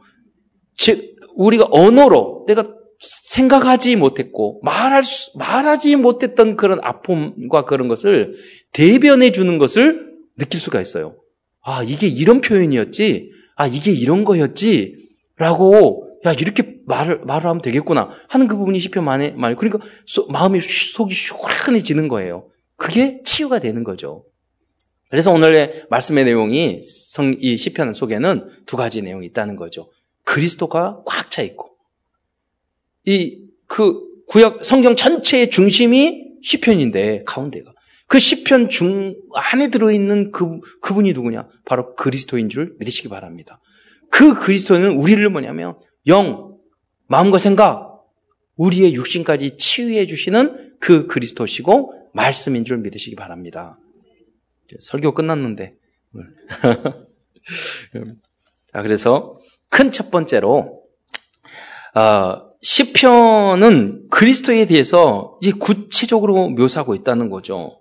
즉 0.76 1.16
우리가 1.36 1.68
언어로 1.70 2.44
내가 2.46 2.74
생각하지 3.00 3.96
못했고 3.96 4.60
말할 4.62 5.02
수, 5.02 5.36
말하지 5.38 5.96
못했던 5.96 6.56
그런 6.56 6.78
아픔과 6.82 7.64
그런 7.64 7.88
것을 7.88 8.34
대변해 8.72 9.32
주는 9.32 9.58
것을 9.58 10.10
느낄 10.38 10.60
수가 10.60 10.80
있어요. 10.80 11.16
아 11.62 11.82
이게 11.82 12.06
이런 12.06 12.40
표현이었지. 12.40 13.30
아 13.56 13.66
이게 13.66 13.90
이런 13.90 14.24
거였지. 14.24 14.96
라고 15.36 16.09
야 16.26 16.32
이렇게 16.32 16.76
말을 16.86 17.20
말을 17.24 17.48
하면 17.48 17.62
되겠구나 17.62 18.10
하는 18.28 18.46
그 18.46 18.56
부분이 18.56 18.78
시편 18.78 19.04
만에 19.04 19.30
말 19.30 19.56
그러니까 19.56 19.84
소, 20.06 20.26
마음이 20.26 20.60
속이 20.60 21.14
시원해지는 21.14 22.08
거예요. 22.08 22.48
그게 22.76 23.22
치유가 23.24 23.58
되는 23.58 23.84
거죠. 23.84 24.24
그래서 25.08 25.32
오늘의 25.32 25.86
말씀의 25.90 26.24
내용이 26.24 26.82
성, 26.82 27.34
이 27.38 27.56
시편 27.56 27.94
속에는 27.94 28.64
두 28.66 28.76
가지 28.76 29.02
내용이 29.02 29.26
있다는 29.26 29.56
거죠. 29.56 29.90
그리스도가 30.24 31.02
꽉 31.06 31.30
차 31.30 31.42
있고 31.42 31.70
이 33.06 33.50
그 33.70 34.00
구약 34.26 34.64
성경 34.64 34.96
전체의 34.96 35.50
중심이 35.50 36.24
시편인데 36.42 37.22
가운데가 37.24 37.72
그 38.08 38.18
시편 38.18 38.68
중 38.68 39.14
안에 39.32 39.68
들어 39.70 39.92
있는 39.92 40.32
그 40.32 40.58
그분이 40.82 41.12
누구냐? 41.12 41.46
바로 41.64 41.94
그리스도인 41.94 42.48
줄 42.48 42.74
믿으시기 42.80 43.08
바랍니다. 43.08 43.60
그 44.10 44.34
그리스도는 44.34 44.96
우리를 44.96 45.26
뭐냐면 45.30 45.78
영, 46.06 46.58
마음과 47.06 47.38
생각, 47.38 48.04
우리의 48.56 48.94
육신까지 48.94 49.56
치유해 49.56 50.06
주시는 50.06 50.76
그 50.80 51.06
그리스도시고 51.06 52.10
말씀인 52.12 52.64
줄 52.64 52.78
믿으시기 52.78 53.16
바랍니다. 53.16 53.78
설교 54.80 55.14
끝났는데. 55.14 55.74
자, 58.72 58.82
그래서 58.82 59.38
큰 59.68 59.90
첫 59.90 60.10
번째로 60.10 60.82
어, 61.94 62.50
시편은 62.62 64.08
그리스도에 64.10 64.66
대해서 64.66 65.38
이 65.40 65.52
구체적으로 65.52 66.48
묘사하고 66.50 66.94
있다는 66.94 67.30
거죠. 67.30 67.80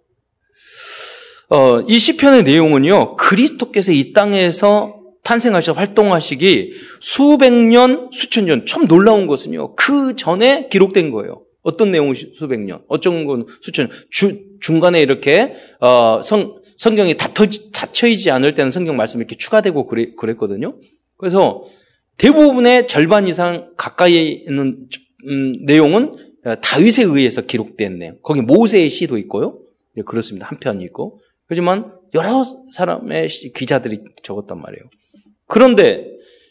어, 1.50 1.82
이 1.82 2.00
시편의 2.00 2.44
내용은요, 2.44 3.16
그리스도께서 3.16 3.92
이 3.92 4.14
땅에서 4.14 4.99
탄생하셔 5.30 5.74
활동하시기 5.74 6.74
수백 7.00 7.54
년, 7.54 8.10
수천 8.12 8.46
년, 8.46 8.66
참 8.66 8.88
놀라운 8.88 9.28
것은요, 9.28 9.76
그 9.76 10.16
전에 10.16 10.70
기록된 10.70 11.12
거예요. 11.12 11.44
어떤 11.62 11.92
내용이 11.92 12.16
수백 12.34 12.62
년, 12.62 12.82
어떤 12.88 13.26
건 13.26 13.46
수천 13.62 13.90
년. 13.90 13.98
주, 14.10 14.58
중간에 14.60 15.00
이렇게, 15.04 15.54
어, 15.82 16.22
성, 16.24 16.56
성경이 16.78 17.16
닫혀, 17.16 17.46
닫혀있지 17.46 18.32
않을 18.32 18.56
때는 18.56 18.72
성경 18.72 18.98
말씀이 18.98 19.22
이렇게 19.22 19.36
추가되고 19.36 19.86
그래, 19.86 20.14
그랬거든요. 20.18 20.80
그래서 21.16 21.64
대부분의 22.18 22.88
절반 22.88 23.28
이상 23.28 23.74
가까이에 23.78 24.24
있는 24.24 24.88
음, 25.28 25.54
내용은 25.64 26.16
다윗에 26.62 27.04
의해서 27.04 27.42
내용. 27.42 28.18
거기 28.24 28.42
모세의 28.42 28.90
시도 28.90 29.20
있고요. 29.20 29.60
네, 29.96 30.02
그렇습니다. 30.02 30.48
한 30.48 30.60
편이 30.60 30.84
있고. 30.86 31.20
하지만 31.48 31.92
여러 32.16 32.44
사람의 32.72 33.28
기자들이 33.54 34.00
적었단 34.24 34.60
말이에요. 34.60 34.90
그런데 35.50 36.08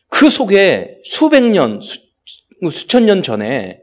그 0.08 0.28
속에 0.28 0.98
수백 1.04 1.44
년, 1.44 1.80
수, 1.80 2.00
수천 2.70 3.06
년 3.06 3.22
전에 3.22 3.80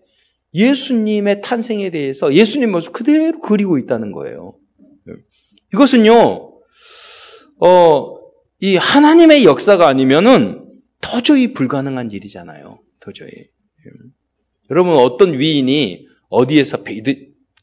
예수님의 0.54 1.42
탄생에 1.42 1.90
대해서 1.90 2.34
예수님 2.34 2.72
모습 2.72 2.92
그대로 2.94 3.40
그리고 3.40 3.78
있다는 3.78 4.12
거예요. 4.12 4.56
이것은요, 5.74 6.52
어, 7.60 8.16
이 8.60 8.76
하나님의 8.76 9.46
역사가 9.46 9.88
아니면은 9.88 10.66
도저히 11.02 11.54
불가능한 11.54 12.12
일이잖아요. 12.12 12.80
도저히. 13.00 13.32
여러분 14.70 14.96
어떤 14.96 15.38
위인이 15.40 16.08
어디에서 16.30 16.84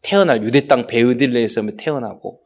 태어날 0.03 0.43
유대 0.43 0.67
땅 0.67 0.87
베우딜레에서 0.87 1.67
태어나고 1.77 2.41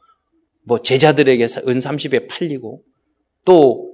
뭐 0.65 0.83
제자들에게 0.83 1.45
은 1.45 1.49
30에 1.49 2.29
팔리고 2.29 2.83
또 3.45 3.86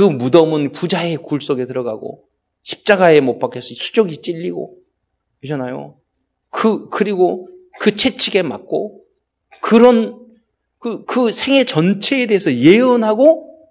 그 0.00 0.04
무덤은 0.04 0.72
부자의 0.72 1.18
굴 1.18 1.42
속에 1.42 1.66
들어가고 1.66 2.24
십자가에 2.62 3.20
못 3.20 3.38
박혀서 3.38 3.74
수족이 3.74 4.22
찔리고 4.22 4.78
그러잖아요. 5.40 5.98
그 6.48 6.88
그리고 6.88 7.50
그 7.78 7.94
채찍에 7.96 8.40
맞고 8.40 9.04
그런 9.60 10.26
그, 10.78 11.04
그 11.04 11.30
생애 11.30 11.64
전체에 11.64 12.26
대해서 12.28 12.50
예언하고 12.50 13.62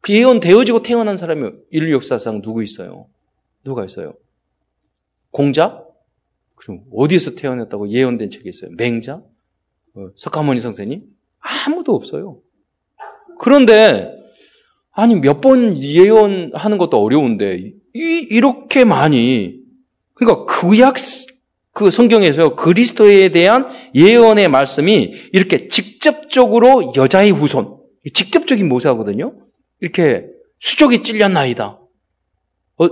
그 0.00 0.12
예언되어지고 0.12 0.82
태어난 0.82 1.16
사람이 1.16 1.50
인류 1.70 1.94
역사상 1.94 2.40
누구 2.40 2.62
있어요? 2.62 3.08
누가 3.64 3.84
있어요? 3.84 4.14
공자? 5.32 5.84
그럼 6.54 6.84
어디에서 6.92 7.34
태어났다고 7.34 7.88
예언된 7.88 8.30
책이 8.30 8.48
있어요? 8.48 8.70
맹자? 8.76 9.24
어, 9.94 10.08
석가모니 10.14 10.60
선생님? 10.60 11.02
아무도 11.40 11.96
없어요. 11.96 12.38
그런데 13.40 14.13
아니 14.94 15.16
몇 15.16 15.40
번 15.40 15.76
예언하는 15.76 16.78
것도 16.78 17.02
어려운데 17.02 17.72
이, 17.94 18.26
이렇게 18.30 18.84
많이 18.84 19.56
그러니까 20.14 20.44
구약 20.44 20.94
그 21.72 21.90
성경에서 21.90 22.54
그리스도에 22.54 23.30
대한 23.30 23.66
예언의 23.94 24.48
말씀이 24.48 25.12
이렇게 25.32 25.66
직접적으로 25.68 26.92
여자의 26.96 27.32
후손 27.32 27.76
직접적인 28.12 28.68
모사거든요. 28.68 29.34
이렇게 29.80 30.26
수족이 30.60 31.02
찔렸나이다. 31.02 31.80
어, 32.78 32.88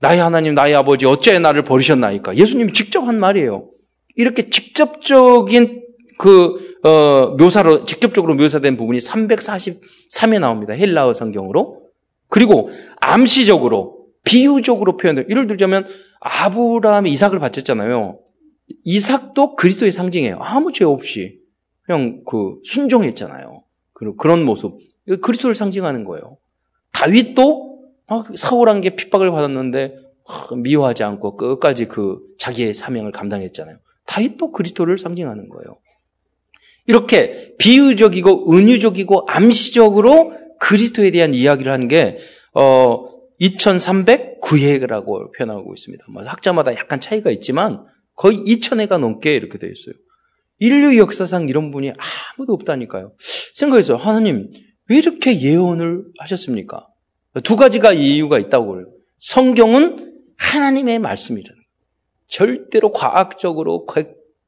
나의 0.00 0.20
하나님, 0.20 0.54
나의 0.54 0.74
아버지, 0.74 1.06
어째 1.06 1.38
나를 1.38 1.64
버리셨나이까? 1.64 2.36
예수님이 2.36 2.72
직접 2.72 3.02
한 3.02 3.18
말이에요. 3.18 3.70
이렇게 4.16 4.50
직접적인 4.50 5.81
그 6.18 6.78
어, 6.84 7.36
묘사로 7.38 7.84
직접적으로 7.84 8.34
묘사된 8.34 8.76
부분이 8.76 8.98
343에 8.98 10.40
나옵니다. 10.40 10.74
헬라어 10.74 11.12
성경으로. 11.12 11.82
그리고 12.28 12.70
암시적으로 13.00 14.06
비유적으로 14.24 14.96
표현돼. 14.96 15.26
예를 15.28 15.46
들자면 15.46 15.86
아브라함이 16.20 17.10
이삭을 17.10 17.38
바쳤잖아요. 17.38 18.18
이삭도 18.84 19.56
그리스도의 19.56 19.92
상징이에요. 19.92 20.38
아무 20.40 20.72
죄 20.72 20.84
없이 20.84 21.40
그냥 21.82 22.22
그 22.24 22.58
순종했잖아요. 22.64 23.62
그런 24.18 24.44
모습. 24.44 24.78
그리스도를 25.20 25.54
상징하는 25.54 26.04
거예요. 26.04 26.38
다윗도 26.92 27.80
사울한 28.36 28.80
게 28.80 28.94
핍박을 28.96 29.30
받았는데 29.30 29.96
미워하지 30.56 31.04
않고 31.04 31.36
끝까지 31.36 31.86
그 31.86 32.20
자기의 32.38 32.74
사명을 32.74 33.12
감당했잖아요. 33.12 33.78
다윗도 34.06 34.52
그리스도를 34.52 34.98
상징하는 34.98 35.48
거예요. 35.48 35.76
이렇게 36.86 37.54
비유적이고 37.58 38.52
은유적이고 38.52 39.26
암시적으로 39.28 40.32
그리스도에 40.58 41.10
대한 41.10 41.34
이야기를 41.34 41.72
하는 41.72 41.88
게 41.88 42.18
어, 42.54 43.08
2309회라고 43.40 45.36
표현하고 45.36 45.74
있습니다. 45.74 46.04
뭐 46.10 46.22
학자마다 46.22 46.74
약간 46.74 47.00
차이가 47.00 47.30
있지만 47.30 47.84
거의 48.14 48.38
2000회가 48.38 48.98
넘게 48.98 49.34
이렇게 49.34 49.58
되어 49.58 49.70
있어요. 49.70 49.94
인류 50.58 50.96
역사상 50.96 51.48
이런 51.48 51.70
분이 51.72 51.92
아무도 52.36 52.52
없다니까요. 52.52 53.14
생각해서 53.54 53.96
하나님 53.96 54.52
왜 54.88 54.98
이렇게 54.98 55.40
예언을 55.40 56.04
하셨습니까? 56.18 56.86
두 57.42 57.56
가지가 57.56 57.94
이유가 57.94 58.38
있다고 58.38 58.68
그래요. 58.68 58.86
성경은 59.18 60.12
하나님의 60.36 60.98
말씀이라는 60.98 61.54
거예요. 61.56 61.62
절대로 62.28 62.92
과학적으로 62.92 63.86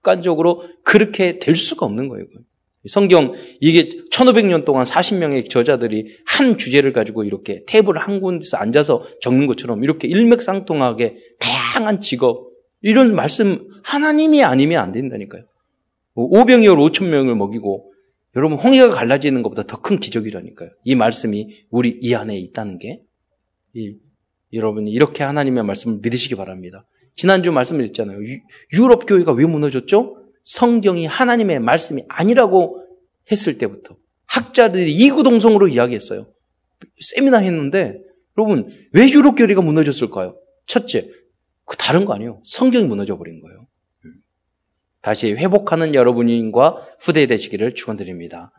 객관적으로 0.04 0.62
그렇게 0.84 1.38
될 1.38 1.56
수가 1.56 1.86
없는 1.86 2.08
거예요. 2.08 2.26
성경 2.86 3.32
이게 3.60 3.88
1500년 4.12 4.66
동안 4.66 4.84
40명의 4.84 5.48
저자들이 5.48 6.18
한 6.26 6.58
주제를 6.58 6.92
가지고 6.92 7.24
이렇게 7.24 7.64
테이블 7.66 7.98
한 7.98 8.20
군데서 8.20 8.58
앉아서 8.58 9.04
적는 9.22 9.46
것처럼 9.46 9.82
이렇게 9.82 10.06
일맥상통하게 10.06 11.16
다양한 11.40 12.02
직업 12.02 12.50
이런 12.82 13.14
말씀 13.14 13.66
하나님이 13.82 14.44
아니면 14.44 14.82
안 14.82 14.92
된다니까요. 14.92 15.44
5병이월 16.14 16.76
5천 16.76 17.06
명을 17.08 17.34
먹이고 17.34 17.90
여러분 18.36 18.58
홍해가 18.58 18.90
갈라지는 18.90 19.42
것보다 19.42 19.62
더 19.62 19.78
큰 19.78 19.98
기적이라니까요. 19.98 20.70
이 20.84 20.94
말씀이 20.94 21.64
우리 21.70 21.98
이 22.02 22.14
안에 22.14 22.38
있다는 22.38 22.78
게 22.78 23.00
이, 23.74 23.96
여러분이 24.52 24.90
이렇게 24.90 25.24
하나님의 25.24 25.64
말씀을 25.64 26.00
믿으시기 26.02 26.34
바랍니다. 26.34 26.86
지난주 27.16 27.52
말씀을 27.52 27.84
했잖아요. 27.84 28.18
유, 28.72 28.88
럽 28.88 29.06
교회가 29.06 29.32
왜 29.32 29.46
무너졌죠? 29.46 30.16
성경이 30.44 31.06
하나님의 31.06 31.60
말씀이 31.60 32.04
아니라고 32.08 32.84
했을 33.30 33.58
때부터 33.58 33.96
학자들이 34.26 34.92
이구동성으로 34.92 35.68
이야기했어요. 35.68 36.26
세미나 37.00 37.38
했는데 37.38 37.98
여러분 38.36 38.68
왜 38.92 39.08
유럽 39.10 39.36
교회가 39.36 39.62
무너졌을까요? 39.62 40.36
첫째, 40.66 41.08
그 41.64 41.76
다른 41.76 42.04
거 42.04 42.14
아니에요. 42.14 42.40
성경이 42.44 42.84
무너져 42.84 43.16
버린 43.16 43.40
거예요. 43.40 43.58
다시 45.00 45.32
회복하는 45.32 45.94
여러분과 45.94 46.78
후대 46.98 47.26
되시기를 47.26 47.74
축원드립니다. 47.74 48.52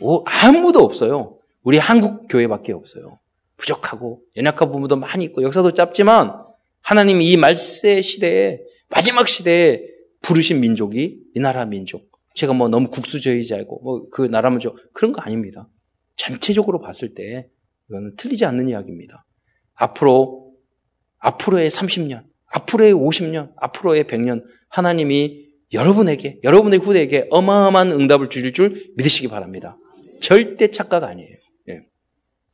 오, 0.00 0.24
아무도 0.24 0.80
없어요. 0.80 1.38
우리 1.62 1.78
한국 1.78 2.28
교회밖에 2.28 2.72
없어요. 2.72 3.18
부족하고 3.56 4.22
연약한 4.36 4.70
부분도 4.70 4.96
많이 4.96 5.24
있고 5.24 5.42
역사도 5.42 5.74
짧지만 5.74 6.38
하나님이 6.88 7.26
이 7.26 7.36
말세 7.36 8.00
시대에 8.00 8.60
마지막 8.88 9.28
시대에 9.28 9.82
부르신 10.22 10.60
민족이 10.60 11.18
이 11.34 11.38
나라 11.40 11.66
민족. 11.66 12.08
제가 12.34 12.54
뭐 12.54 12.70
너무 12.70 12.88
국수주의자이고 12.88 13.80
뭐 13.82 14.06
그 14.10 14.22
나라 14.22 14.48
민족 14.48 14.74
그런 14.94 15.12
거 15.12 15.20
아닙니다. 15.20 15.68
전체적으로 16.16 16.80
봤을 16.80 17.12
때 17.12 17.46
이거는 17.90 18.14
틀리지 18.16 18.46
않는 18.46 18.70
이야기입니다. 18.70 19.26
앞으로 19.74 20.54
앞으로의 21.18 21.68
30년, 21.68 22.22
앞으로의 22.46 22.94
50년, 22.94 23.52
앞으로의 23.56 24.04
100년 24.04 24.44
하나님이 24.70 25.46
여러분에게, 25.74 26.40
여러분의 26.42 26.78
후대에게 26.80 27.26
어마어마한 27.28 27.92
응답을 27.92 28.30
주실 28.30 28.54
줄 28.54 28.92
믿으시기 28.96 29.28
바랍니다. 29.28 29.76
절대 30.22 30.70
착각 30.70 31.04
아니에요. 31.04 31.36
예. 31.68 31.80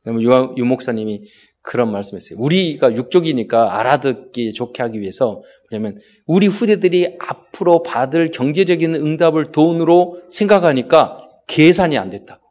유, 0.07 0.55
유 0.57 0.65
목사님이 0.65 1.23
그런 1.65 1.91
말씀했어요. 1.91 2.39
우리가 2.39 2.93
육족이니까 2.93 3.79
알아듣기 3.79 4.53
좋게 4.53 4.83
하기 4.83 5.01
위해서 5.01 5.41
왜냐면 5.71 5.97
우리 6.27 6.45
후대들이 6.45 7.17
앞으로 7.19 7.81
받을 7.81 8.29
경제적인 8.29 8.93
응답을 8.93 9.51
돈으로 9.51 10.21
생각하니까 10.29 11.27
계산이 11.47 11.97
안 11.97 12.11
됐다고. 12.11 12.45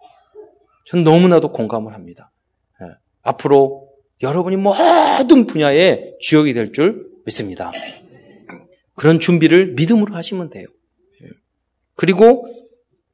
전 0.86 1.04
너무나도 1.04 1.52
공감을 1.52 1.94
합니다. 1.94 2.32
예. 2.82 2.88
앞으로 3.22 3.88
여러분이 4.20 4.56
모든 4.56 5.46
분야의 5.46 6.16
주역이 6.20 6.52
될 6.52 6.72
줄 6.72 7.06
믿습니다. 7.24 7.70
그런 8.96 9.20
준비를 9.20 9.74
믿음으로 9.74 10.14
하시면 10.14 10.50
돼요. 10.50 10.66
예. 11.22 11.28
그리고 11.94 12.48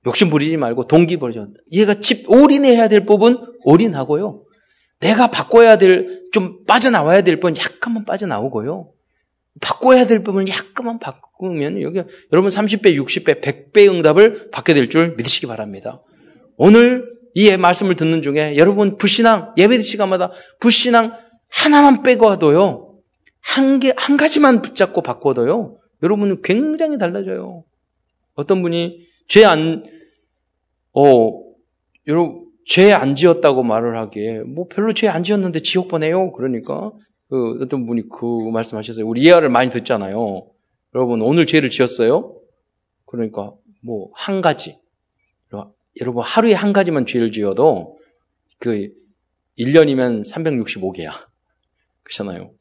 욕심 0.06 0.30
부리지 0.30 0.56
말고 0.56 0.86
동기 0.86 1.18
버리지 1.18 1.40
얘가 1.72 2.00
집 2.00 2.30
올인해야 2.30 2.88
될 2.88 3.04
부분 3.04 3.38
올인하고요. 3.64 4.44
내가 5.00 5.30
바꿔야 5.30 5.78
될, 5.78 6.24
좀 6.32 6.64
빠져나와야 6.66 7.22
될 7.22 7.36
부분 7.36 7.56
약간만 7.56 8.04
빠져나오고요. 8.04 8.92
바꿔야 9.60 10.06
될 10.06 10.22
부분 10.22 10.48
약간만 10.48 10.98
바꾸면 10.98 11.82
여기 11.82 12.02
여러분 12.32 12.50
30배, 12.50 12.96
60배, 12.96 13.42
100배 13.42 13.88
응답을 13.88 14.50
받게 14.50 14.74
될 14.74 14.88
줄 14.88 15.16
믿으시기 15.16 15.46
바랍니다. 15.46 16.02
오늘 16.56 17.04
이 17.34 17.56
말씀을 17.56 17.96
듣는 17.96 18.22
중에 18.22 18.56
여러분 18.56 18.96
불신앙 18.96 19.54
예배 19.56 19.80
시간마다 19.80 20.30
불신앙 20.60 21.12
하나만 21.48 22.02
빼고도요. 22.02 22.98
한 23.40 23.80
개, 23.80 23.92
한 23.96 24.16
가지만 24.16 24.62
붙잡고 24.62 25.02
바꿔도요, 25.02 25.78
여러분은 26.02 26.42
굉장히 26.42 26.98
달라져요. 26.98 27.64
어떤 28.34 28.62
분이 28.62 29.06
죄 29.28 29.44
안, 29.44 29.82
어, 30.92 31.32
여러분, 32.06 32.49
죄 32.70 32.92
안 32.92 33.16
지었다고 33.16 33.64
말을 33.64 33.98
하기에, 33.98 34.40
뭐 34.44 34.68
별로 34.68 34.92
죄 34.92 35.08
안 35.08 35.24
지었는데 35.24 35.60
지옥 35.60 35.88
보내요? 35.88 36.30
그러니까, 36.32 36.92
그, 37.28 37.58
어떤 37.60 37.84
분이 37.84 38.08
그 38.08 38.48
말씀하셨어요. 38.52 39.04
우리 39.06 39.26
예화를 39.26 39.48
많이 39.48 39.70
듣잖아요. 39.70 40.46
여러분, 40.94 41.20
오늘 41.20 41.46
죄를 41.46 41.68
지었어요? 41.68 42.36
그러니까, 43.06 43.52
뭐, 43.82 44.10
한 44.14 44.40
가지. 44.40 44.78
여러분, 46.00 46.22
하루에 46.22 46.52
한 46.54 46.72
가지만 46.72 47.06
죄를 47.06 47.32
지어도, 47.32 47.98
그, 48.60 48.90
1년이면 49.58 50.24
365개야. 50.32 51.10
그렇잖아요. 52.04 52.52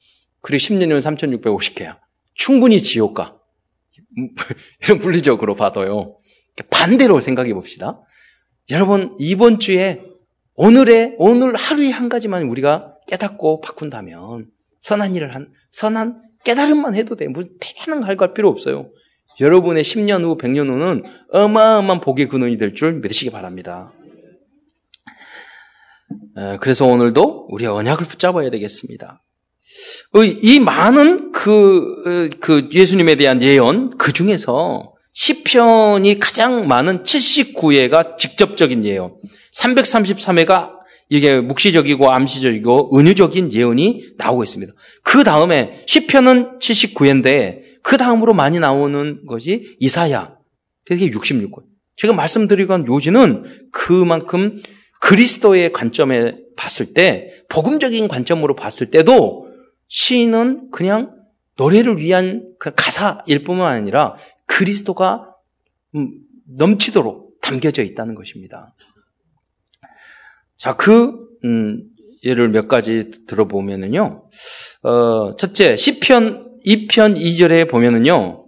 그리고 0.41 0.57
10년이면 0.57 1.01
3,650개야. 1.01 1.99
충분히 2.33 2.79
지옥가. 2.79 3.37
이런 4.83 4.97
물리적으로 4.99 5.53
봐도요. 5.53 6.17
반대로 6.71 7.19
생각해 7.19 7.53
봅시다. 7.53 8.01
여러분, 8.71 9.15
이번 9.19 9.59
주에 9.59 10.03
오늘의, 10.55 11.15
오늘 11.17 11.55
하루에 11.55 11.89
한 11.89 12.09
가지만 12.09 12.43
우리가 12.43 12.95
깨닫고 13.07 13.61
바꾼다면 13.61 14.47
선한 14.81 15.15
일을 15.15 15.33
한, 15.33 15.51
선한 15.71 16.21
깨달음만 16.43 16.95
해도 16.95 17.15
돼. 17.15 17.27
무슨 17.27 17.49
대단한 17.59 18.03
할갈 18.03 18.33
필요 18.33 18.49
없어요. 18.49 18.89
여러분의 19.39 19.83
10년 19.83 20.23
후, 20.23 20.37
100년 20.37 20.69
후는 20.69 21.03
어마어마한 21.31 22.01
복의 22.01 22.27
근원이 22.27 22.57
될 22.57 22.73
줄 22.73 22.93
믿으시기 22.93 23.31
바랍니다. 23.31 23.91
그래서 26.59 26.85
오늘도 26.85 27.47
우리 27.49 27.65
언약을 27.65 28.05
붙잡아야 28.05 28.49
되겠습니다. 28.49 29.23
이 30.41 30.59
많은 30.59 31.31
그, 31.31 32.29
그 32.39 32.69
예수님에 32.71 33.15
대한 33.15 33.41
예언, 33.41 33.97
그 33.97 34.11
중에서 34.13 34.93
시편이 35.19 36.17
가장 36.19 36.65
많은 36.69 37.03
79회가 37.03 38.17
직접적인 38.17 38.85
예언, 38.85 39.15
333회가 39.53 40.77
이게 41.09 41.41
묵시적이고 41.41 42.09
암시적이고 42.09 42.97
은유적인 42.97 43.51
예언이 43.51 44.13
나오고 44.17 44.43
있습니다. 44.43 44.71
그 45.03 45.25
다음에 45.25 45.83
시편은 45.87 46.59
79회인데 46.59 47.63
그 47.83 47.97
다음으로 47.97 48.33
많이 48.33 48.61
나오는 48.61 49.25
것이 49.25 49.75
이사야. 49.81 50.37
그게 50.85 51.09
66권. 51.09 51.63
제가 51.97 52.13
말씀드리고 52.13 52.87
요지는 52.87 53.43
그만큼 53.73 54.61
그리스도의 55.01 55.73
관점에 55.73 56.35
봤을 56.55 56.93
때 56.93 57.27
복음적인 57.49 58.07
관점으로 58.07 58.55
봤을 58.55 58.89
때도 58.89 59.49
시인은 59.89 60.71
그냥 60.71 61.13
노래를 61.57 61.97
위한 61.97 62.53
그 62.57 62.71
가사일 62.73 63.43
뿐만 63.43 63.73
아니라 63.73 64.15
그리스도가 64.59 65.33
음, 65.95 66.19
넘치도록 66.57 67.39
담겨져 67.41 67.81
있다는 67.81 68.13
것입니다. 68.13 68.75
자, 70.57 70.75
그, 70.75 71.13
음, 71.45 71.83
예를 72.25 72.49
몇 72.49 72.67
가지 72.67 73.09
들어보면은요, 73.25 74.29
어, 74.83 75.35
첫째, 75.37 75.77
시편 75.77 76.59
2편 76.65 77.15
2절에 77.17 77.69
보면은요, 77.69 78.47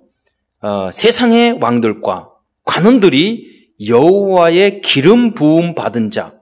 어, 0.60 0.92
세상의 0.92 1.60
왕들과 1.62 2.30
관원들이 2.66 3.70
여호와의 3.88 4.82
기름 4.82 5.34
부음 5.34 5.76
받은 5.76 6.12
자, 6.12 6.34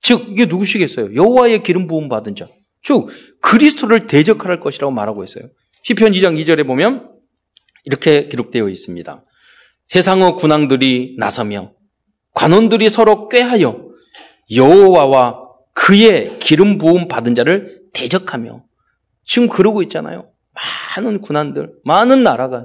즉 0.00 0.28
이게 0.30 0.46
누구시겠어요? 0.46 1.16
여호와의 1.16 1.64
기름 1.64 1.88
부음 1.88 2.08
받은 2.08 2.36
자. 2.36 2.46
즉 2.80 3.08
그리스도를 3.40 4.06
대적할 4.06 4.60
것이라고 4.60 4.92
말하고 4.92 5.24
있어요. 5.24 5.48
시편 5.82 6.12
2장 6.12 6.40
2절에 6.40 6.64
보면 6.64 7.15
이렇게 7.86 8.28
기록되어 8.28 8.68
있습니다. 8.68 9.24
세상의 9.86 10.34
군왕들이 10.36 11.16
나서며 11.18 11.72
관원들이 12.34 12.90
서로 12.90 13.28
꾀하여 13.28 13.86
여호와와 14.54 15.46
그의 15.72 16.38
기름 16.38 16.78
부음 16.78 17.08
받은 17.08 17.34
자를 17.34 17.82
대적하며 17.92 18.64
지금 19.24 19.48
그러고 19.48 19.82
있잖아요. 19.82 20.30
많은 20.96 21.20
군안들, 21.20 21.74
많은 21.84 22.22
나라가 22.22 22.64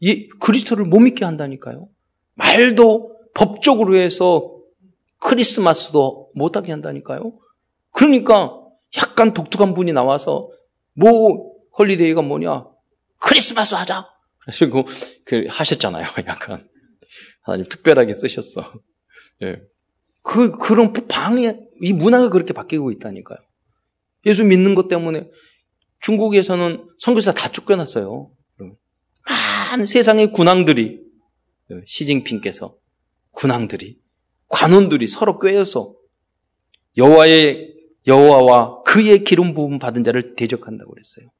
이 0.00 0.28
그리스도를 0.40 0.84
못 0.84 1.00
믿게 1.00 1.24
한다니까요. 1.24 1.88
말도 2.34 3.16
법적으로 3.34 3.96
해서 3.96 4.56
크리스마스도 5.18 6.30
못하게 6.34 6.72
한다니까요. 6.72 7.32
그러니까 7.92 8.58
약간 8.98 9.32
독특한 9.32 9.74
분이 9.74 9.92
나와서 9.92 10.50
뭐 10.94 11.52
holiday가 11.78 12.22
뭐냐? 12.22 12.66
크리스마스 13.18 13.74
하자. 13.74 14.11
그래고 14.46 14.84
그 15.24 15.46
하셨잖아요. 15.48 16.06
약간 16.26 16.66
하나님 17.42 17.66
특별하게 17.66 18.14
쓰셨어. 18.14 18.72
예. 19.42 19.60
그 20.22 20.52
그런 20.52 20.92
방해 21.08 21.58
이 21.80 21.92
문화가 21.92 22.30
그렇게 22.30 22.52
바뀌고 22.52 22.90
있다니까요. 22.92 23.38
예수 24.26 24.44
믿는 24.44 24.74
것 24.74 24.88
때문에 24.88 25.28
중국에서는 26.00 26.88
선교사 26.98 27.32
다 27.32 27.48
쫓겨났어요. 27.48 28.30
많은 29.72 29.86
세상의 29.86 30.32
군왕들이 30.32 31.00
예, 31.70 31.74
시진핑께서 31.86 32.76
군왕들이 33.32 33.98
관원들이 34.48 35.08
서로 35.08 35.38
꿰어서 35.38 35.94
여호와의 36.96 37.72
여호와와 38.06 38.82
그의 38.82 39.24
기름 39.24 39.54
부음 39.54 39.78
받은 39.78 40.04
자를 40.04 40.34
대적한다고 40.34 40.92
그랬어요. 40.92 41.30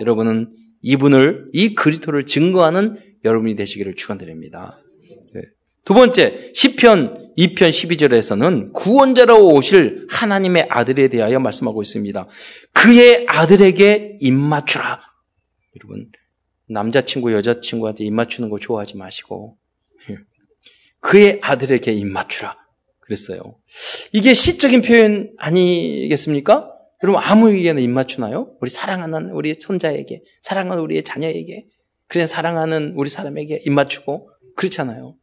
여러분은 0.00 0.54
이분을 0.84 1.48
이 1.52 1.74
그리스도를 1.74 2.26
증거하는 2.26 2.98
여러분이 3.24 3.56
되시기를 3.56 3.96
축원드립니다. 3.96 4.78
네. 5.32 5.40
두 5.84 5.94
번째 5.94 6.52
시편 6.54 7.32
2편 7.36 7.56
12절에서는 7.56 8.72
구원자로 8.72 9.48
오실 9.48 10.06
하나님의 10.10 10.68
아들에 10.70 11.08
대하여 11.08 11.40
말씀하고 11.40 11.82
있습니다. 11.82 12.28
그의 12.72 13.26
아들에게 13.28 14.18
입맞추라. 14.20 15.00
여러분, 15.76 16.10
남자친구, 16.68 17.32
여자친구한테 17.32 18.04
입맞추는 18.04 18.50
거 18.50 18.58
좋아하지 18.58 18.96
마시고, 18.96 19.56
그의 21.00 21.40
아들에게 21.42 21.92
입맞추라. 21.92 22.56
그랬어요. 23.00 23.56
이게 24.12 24.32
시적인 24.32 24.82
표현 24.82 25.32
아니겠습니까? 25.38 26.73
여러분, 27.04 27.20
아무에게나 27.22 27.80
입맞추나요? 27.80 28.56
우리 28.62 28.70
사랑하는 28.70 29.30
우리 29.32 29.52
손자에게, 29.52 30.22
사랑하는 30.40 30.82
우리의 30.82 31.02
자녀에게, 31.02 31.66
그냥 32.08 32.26
사랑하는 32.26 32.94
우리 32.96 33.10
사람에게 33.10 33.60
입맞추고, 33.66 34.30
그렇잖아요. 34.56 35.14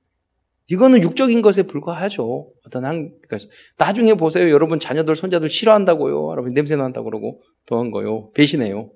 이거는 0.68 1.02
육적인 1.02 1.42
것에 1.42 1.64
불과하죠. 1.64 2.52
어떤 2.68 2.86
한, 2.86 3.12
그러니까 3.24 3.50
나중에 3.80 4.14
보세요. 4.14 4.52
여러분 4.52 4.80
자녀들, 4.80 5.16
손자들 5.16 5.50
싫어한다고요. 5.50 6.30
여러분 6.30 6.54
냄새 6.54 6.76
난다고 6.76 7.06
그러고 7.06 7.42
또한 7.66 7.90
거요. 7.90 8.30
배신해요. 8.34 8.92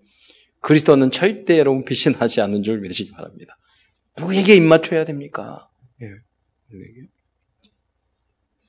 그리스도는 0.61 1.09
절대 1.09 1.57
여러분 1.57 1.83
배신하지 1.85 2.39
않는 2.41 2.61
줄 2.61 2.81
믿으시기 2.81 3.11
바랍니다. 3.13 3.57
누구에게 4.15 4.55
입맞춰야 4.55 5.05
됩니까? 5.05 5.69
예. 6.03 6.07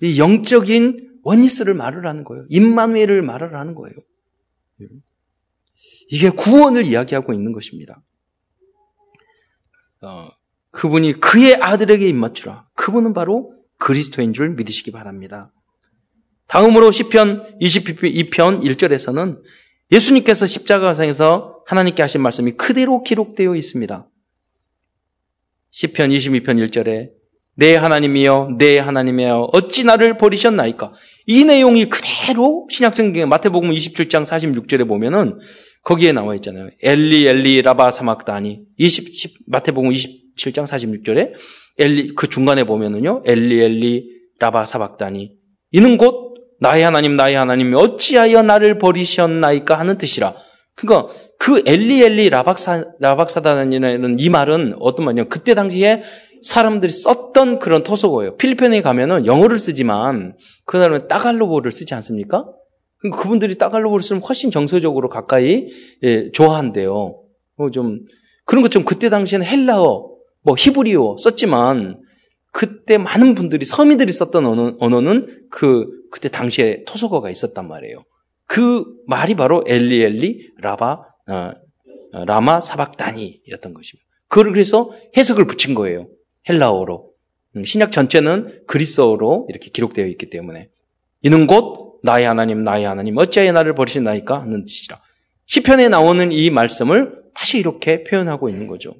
이 0.00 0.18
영적인 0.18 1.15
원리스를 1.26 1.74
말을 1.74 2.06
하는 2.06 2.22
거예요. 2.22 2.46
임마누엘을 2.48 3.20
말을 3.20 3.56
하는 3.56 3.74
거예요. 3.74 3.96
예. 4.80 4.86
이게 6.08 6.30
구원을 6.30 6.86
이야기하고 6.86 7.32
있는 7.32 7.50
것입니다. 7.50 8.00
어, 10.02 10.28
그분이 10.70 11.14
그의 11.14 11.56
아들에게 11.56 12.06
입맞추라. 12.08 12.68
그분은 12.74 13.12
바로 13.12 13.52
그리스도인 13.78 14.34
줄 14.34 14.50
믿으시기 14.50 14.92
바랍니다. 14.92 15.52
다음으로 16.46 16.92
시편 16.92 17.58
22편 17.58 18.62
1절에서는 18.62 19.42
예수님께서 19.90 20.46
십자가상에서 20.46 21.64
하나님께 21.66 22.02
하신 22.02 22.20
말씀이 22.20 22.52
그대로 22.52 23.02
기록되어 23.02 23.56
있습니다. 23.56 24.08
시편 25.70 26.10
22편 26.10 26.68
1절에 26.68 27.15
내 27.56 27.74
하나님이여 27.74 28.56
내 28.58 28.78
하나님이여 28.78 29.50
어찌 29.52 29.84
나를 29.84 30.16
버리셨나이까 30.18 30.92
이 31.26 31.44
내용이 31.44 31.86
그대로 31.86 32.66
신약성경 32.70 33.28
마태복음 33.28 33.70
27장 33.70 34.24
46절에 34.24 34.86
보면은 34.86 35.36
거기에 35.82 36.12
나와 36.12 36.34
있잖아요. 36.34 36.68
엘리 36.82 37.26
엘리 37.26 37.62
라바 37.62 37.90
사막다니 37.90 38.60
20 38.76 39.46
마태복음 39.46 39.90
27장 39.90 40.66
46절에 40.66 41.32
엘리 41.78 42.14
그 42.14 42.28
중간에 42.28 42.64
보면은요. 42.64 43.22
엘리 43.24 43.62
엘리 43.62 44.04
라바 44.38 44.66
사박다니 44.66 45.32
이는 45.72 45.96
곧 45.96 46.34
나의 46.60 46.82
하나님 46.82 47.16
나의 47.16 47.36
하나님 47.36 47.74
어찌하여 47.74 48.42
나를 48.42 48.78
버리셨나이까 48.78 49.78
하는 49.78 49.96
뜻이라. 49.98 50.34
그러니까 50.74 51.12
그 51.38 51.62
엘리 51.66 52.02
엘리 52.02 52.28
라박사 52.30 52.84
라박사다니는 53.00 54.18
이 54.18 54.28
말은 54.28 54.76
어떤 54.78 55.06
말이냐? 55.06 55.24
그때 55.24 55.54
당시에 55.54 56.02
사람들이 56.46 56.92
썼던 56.92 57.58
그런 57.58 57.82
토속어예요. 57.82 58.36
필리핀에 58.36 58.80
가면은 58.82 59.26
영어를 59.26 59.58
쓰지만 59.58 60.36
그 60.64 60.78
사람은 60.78 61.08
따갈로보를 61.08 61.72
쓰지 61.72 61.94
않습니까? 61.94 62.46
그러니까 62.98 63.22
그분들이 63.22 63.58
따갈로보를 63.58 64.02
쓰면 64.02 64.22
훨씬 64.22 64.50
정서적으로 64.50 65.08
가까이 65.08 65.66
예, 66.02 66.30
좋아한대요. 66.30 67.22
뭐 67.56 67.70
좀 67.70 67.98
그런 68.46 68.62
것처럼 68.62 68.84
그때 68.84 69.10
당시에는 69.10 69.44
헬라어, 69.44 70.08
뭐 70.42 70.54
히브리어 70.56 71.16
썼지만 71.18 72.00
그때 72.52 72.96
많은 72.96 73.34
분들이 73.34 73.66
서민들이 73.66 74.12
썼던 74.12 74.46
언어, 74.46 74.76
언어는 74.78 75.48
그 75.50 75.86
그때 76.10 76.28
당시에 76.28 76.84
토속어가 76.86 77.28
있었단 77.28 77.66
말이에요. 77.68 78.02
그 78.46 78.84
말이 79.08 79.34
바로 79.34 79.64
엘리 79.66 80.00
엘리 80.00 80.52
라바 80.60 80.92
어, 81.28 81.50
어 82.12 82.24
라마 82.24 82.60
사박다니였던 82.60 83.74
것입니다. 83.74 84.06
그걸 84.28 84.52
그래서 84.52 84.90
해석을 85.16 85.46
붙인 85.46 85.74
거예요. 85.74 86.06
헬라어로. 86.48 87.10
음, 87.56 87.64
신약 87.64 87.92
전체는 87.92 88.62
그리스어로 88.66 89.46
이렇게 89.48 89.70
기록되어 89.70 90.06
있기 90.06 90.30
때문에 90.30 90.68
이는 91.22 91.46
곧 91.46 92.00
나의 92.02 92.26
하나님 92.26 92.58
나의 92.60 92.84
하나님 92.84 93.16
어찌하여 93.16 93.52
나를 93.52 93.74
버리시나이까 93.74 94.42
하는 94.42 94.64
뜻이라. 94.64 95.00
시편에 95.46 95.88
나오는 95.88 96.32
이 96.32 96.50
말씀을 96.50 97.22
다시 97.34 97.58
이렇게 97.58 98.04
표현하고 98.04 98.48
있는 98.48 98.66
거죠. 98.66 98.94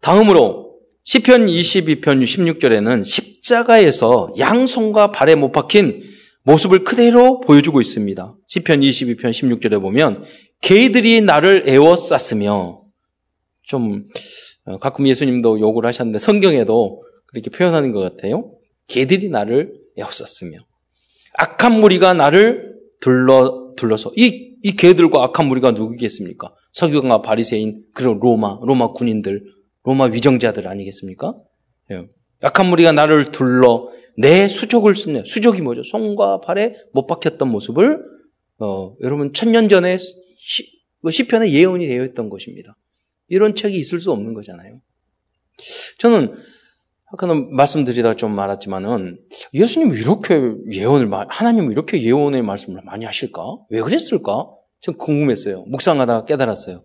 다음으로 0.00 0.76
시편 1.04 1.46
22편 1.46 2.22
16절에는 2.22 3.04
십자가에서 3.04 4.34
양손과 4.38 5.12
발에 5.12 5.34
못 5.34 5.52
박힌 5.52 6.02
모습을 6.42 6.84
그대로 6.84 7.40
보여주고 7.40 7.80
있습니다. 7.80 8.34
시편 8.48 8.80
22편 8.80 9.30
16절에 9.30 9.80
보면 9.80 10.24
개들이 10.60 11.20
나를 11.20 11.64
애워쌌으며 11.68 12.82
좀 13.62 14.04
어, 14.04 14.55
가끔 14.80 15.06
예수님도 15.06 15.60
욕을 15.60 15.86
하셨는데 15.86 16.18
성경에도 16.18 17.02
그렇게 17.26 17.50
표현하는 17.50 17.92
것 17.92 18.00
같아요. 18.00 18.52
개들이 18.88 19.28
나를 19.28 19.72
애워쌌으며 19.98 20.58
악한 21.34 21.80
무리가 21.80 22.14
나를 22.14 22.76
둘러 23.00 23.74
둘러서 23.76 24.12
이, 24.16 24.54
이 24.62 24.72
개들과 24.72 25.22
악한 25.24 25.46
무리가 25.46 25.72
누구겠습니까? 25.72 26.54
서기관과 26.72 27.22
바리새인 27.22 27.84
그리고 27.94 28.14
로마 28.14 28.58
로마 28.62 28.92
군인들 28.92 29.44
로마 29.84 30.06
위정자들 30.06 30.66
아니겠습니까? 30.66 31.34
예. 31.92 32.06
악한 32.42 32.66
무리가 32.66 32.92
나를 32.92 33.32
둘러 33.32 33.88
내 34.18 34.48
수족을 34.48 34.94
쓰네. 34.94 35.24
수족이 35.26 35.60
뭐죠? 35.60 35.82
손과 35.82 36.40
발에 36.40 36.74
못 36.92 37.06
박혔던 37.06 37.48
모습을 37.48 38.02
어, 38.58 38.94
여러분 39.02 39.32
천년 39.32 39.68
전에 39.68 39.98
시, 39.98 40.64
그 41.02 41.10
시편에 41.10 41.52
예언이 41.52 41.86
되어 41.86 42.04
있던 42.06 42.30
것입니다. 42.30 42.74
이런 43.28 43.54
책이 43.54 43.76
있을 43.76 43.98
수 43.98 44.12
없는 44.12 44.34
거잖아요. 44.34 44.80
저는 45.98 46.34
아까는 47.12 47.54
말씀드리다 47.54 48.14
좀 48.14 48.34
말았지만은 48.34 49.18
예수님이 49.54 49.98
이렇게 49.98 50.40
예언을 50.70 51.10
하나님은 51.28 51.72
이렇게 51.72 52.02
예언의 52.02 52.42
말씀을 52.42 52.82
많이 52.84 53.04
하실까? 53.04 53.42
왜 53.70 53.80
그랬을까? 53.80 54.48
좀 54.80 54.96
궁금했어요. 54.96 55.62
묵상하다가 55.62 56.24
깨달았어요. 56.26 56.84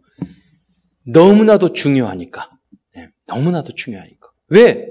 너무나도 1.07 1.73
중요하니까. 1.73 2.49
네, 2.95 3.09
너무나도 3.27 3.73
중요하니까. 3.73 4.29
왜? 4.49 4.87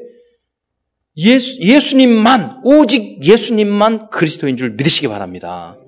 예수, 1.17 1.61
예수님만, 1.61 2.61
오직 2.65 3.25
예수님만 3.25 4.11
그리스도인 4.11 4.57
줄 4.57 4.71
믿으시기 4.71 5.09
바랍니다. 5.09 5.79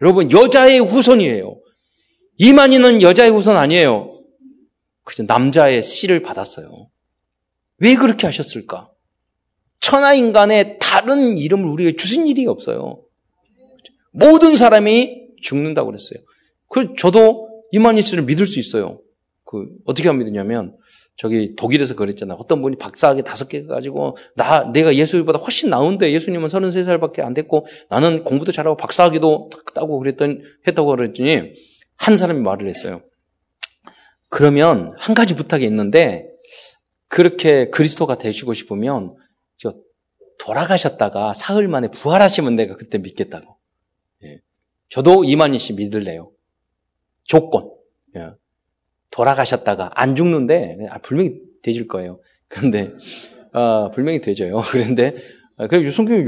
여러분, 0.00 0.30
여자의 0.30 0.80
후손이에요. 0.80 1.58
이만희는 2.38 3.02
여자의 3.02 3.30
후손 3.30 3.56
아니에요. 3.56 4.11
그저 5.04 5.24
남자의 5.24 5.82
씨를 5.82 6.22
받았어요. 6.22 6.88
왜 7.78 7.94
그렇게 7.96 8.26
하셨을까? 8.26 8.90
천하 9.80 10.14
인간의 10.14 10.78
다른 10.80 11.36
이름을 11.36 11.68
우리에게 11.68 11.96
주신 11.96 12.26
일이 12.26 12.46
없어요. 12.46 13.02
모든 14.12 14.56
사람이 14.56 15.22
죽는다고 15.40 15.86
그랬어요. 15.90 16.20
그 16.68 16.94
저도 16.96 17.64
이만희 17.72 18.02
씨를 18.02 18.24
믿을 18.24 18.46
수 18.46 18.60
있어요. 18.60 19.00
그 19.44 19.66
어떻게 19.84 20.08
하면 20.08 20.20
믿느냐면 20.20 20.76
저기 21.16 21.54
독일에서 21.56 21.94
그랬잖아. 21.94 22.34
어떤 22.34 22.62
분이 22.62 22.76
박사학위 22.76 23.22
다섯 23.22 23.48
개 23.48 23.64
가지고 23.64 24.16
나 24.34 24.70
내가 24.72 24.94
예수님보다 24.94 25.38
훨씬 25.38 25.68
나은데 25.68 26.12
예수님은 26.12 26.46
33살밖에 26.46 27.20
안 27.20 27.34
됐고 27.34 27.66
나는 27.90 28.24
공부도 28.24 28.52
잘하고 28.52 28.76
박사학위도 28.76 29.50
따고 29.74 29.98
그랬더니 29.98 30.40
했다고 30.66 30.96
그랬더니 30.96 31.52
한 31.96 32.16
사람이 32.16 32.40
말을 32.40 32.68
했어요. 32.68 33.02
그러면 34.32 34.94
한 34.96 35.14
가지 35.14 35.36
부탁이 35.36 35.62
있는데 35.66 36.26
그렇게 37.08 37.68
그리스도가 37.68 38.16
되시고 38.16 38.54
싶으면 38.54 39.14
저 39.58 39.74
돌아가셨다가 40.38 41.34
사흘 41.34 41.68
만에 41.68 41.88
부활하시면 41.88 42.56
내가 42.56 42.76
그때 42.78 42.96
믿겠다고. 42.96 43.58
예. 44.24 44.40
저도 44.88 45.24
이만희 45.24 45.58
씨 45.58 45.74
믿을래요. 45.74 46.32
조건. 47.24 47.72
예. 48.16 48.30
돌아가셨다가 49.10 49.90
안 49.94 50.16
죽는데 50.16 50.78
아, 50.88 50.98
분명히 51.00 51.34
되질 51.62 51.86
거예요. 51.86 52.18
그런데 52.48 52.94
아, 53.52 53.90
분명히 53.92 54.22
되져요. 54.22 54.62
그런데 54.72 55.14
아, 55.58 55.66
그래서 55.66 55.90
성경이 55.90 56.24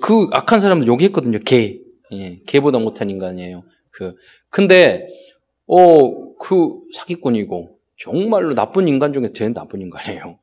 그 0.00 0.28
악한 0.30 0.60
사람들 0.60 0.86
욕했거든요. 0.86 1.40
개. 1.40 1.80
예. 2.12 2.40
개보다 2.46 2.78
못한 2.78 3.10
인간이에요. 3.10 3.64
그 3.90 4.14
근데 4.50 5.08
어, 5.70 6.34
그 6.36 6.80
사기꾼이고 6.92 7.78
정말로 7.96 8.54
나쁜 8.54 8.88
인간 8.88 9.12
중에 9.12 9.32
제일 9.32 9.54
나쁜 9.54 9.80
인간이에요. 9.80 10.38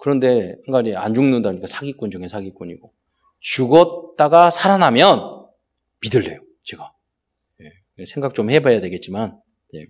그런데 0.00 0.56
인간이 0.66 0.96
안 0.96 1.14
죽는다니까 1.14 1.68
사기꾼 1.68 2.10
중에 2.10 2.28
사기꾼이고 2.28 2.92
죽었다가 3.38 4.50
살아나면 4.50 5.46
믿을래요. 6.02 6.40
제가 6.64 6.92
예, 8.00 8.04
생각 8.04 8.34
좀 8.34 8.50
해봐야 8.50 8.80
되겠지만 8.80 9.38
예, 9.74 9.86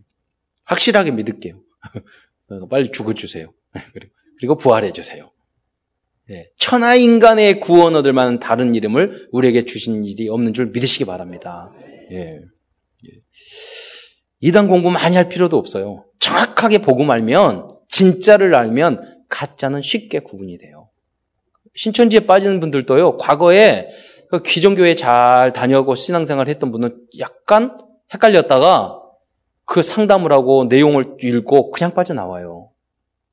확실하게 0.64 1.12
믿을게요. 1.12 1.60
빨리 2.68 2.92
죽어주세요. 2.92 3.52
그리고 4.38 4.56
부활해주세요. 4.56 5.30
예, 6.30 6.50
천하 6.56 6.94
인간의 6.94 7.60
구원 7.60 7.96
얻을 7.96 8.12
만한 8.12 8.38
다른 8.38 8.74
이름을 8.74 9.28
우리에게 9.32 9.64
주신 9.64 10.04
일이 10.04 10.28
없는 10.28 10.52
줄 10.52 10.66
믿으시기 10.66 11.06
바랍니다. 11.06 11.72
예. 12.10 12.40
예. 14.44 14.48
이단 14.48 14.68
공부 14.68 14.90
많이 14.90 15.16
할 15.16 15.28
필요도 15.28 15.56
없어요. 15.56 16.04
정확하게 16.18 16.78
복음 16.78 17.10
알면 17.10 17.68
진짜를 17.88 18.54
알면 18.54 19.24
가짜는 19.28 19.82
쉽게 19.82 20.20
구분이 20.20 20.58
돼요. 20.58 20.88
신천지에 21.74 22.20
빠지는 22.20 22.60
분들도요. 22.60 23.16
과거에 23.16 23.88
그 24.30 24.42
기존교회 24.42 24.94
잘 24.94 25.52
다녀고 25.52 25.94
신앙생활 25.94 26.48
했던 26.48 26.72
분은 26.72 26.96
약간 27.18 27.78
헷갈렸다가 28.12 29.00
그 29.64 29.82
상담을 29.82 30.32
하고 30.32 30.66
내용을 30.66 31.16
읽고 31.22 31.70
그냥 31.70 31.94
빠져나와요. 31.94 32.70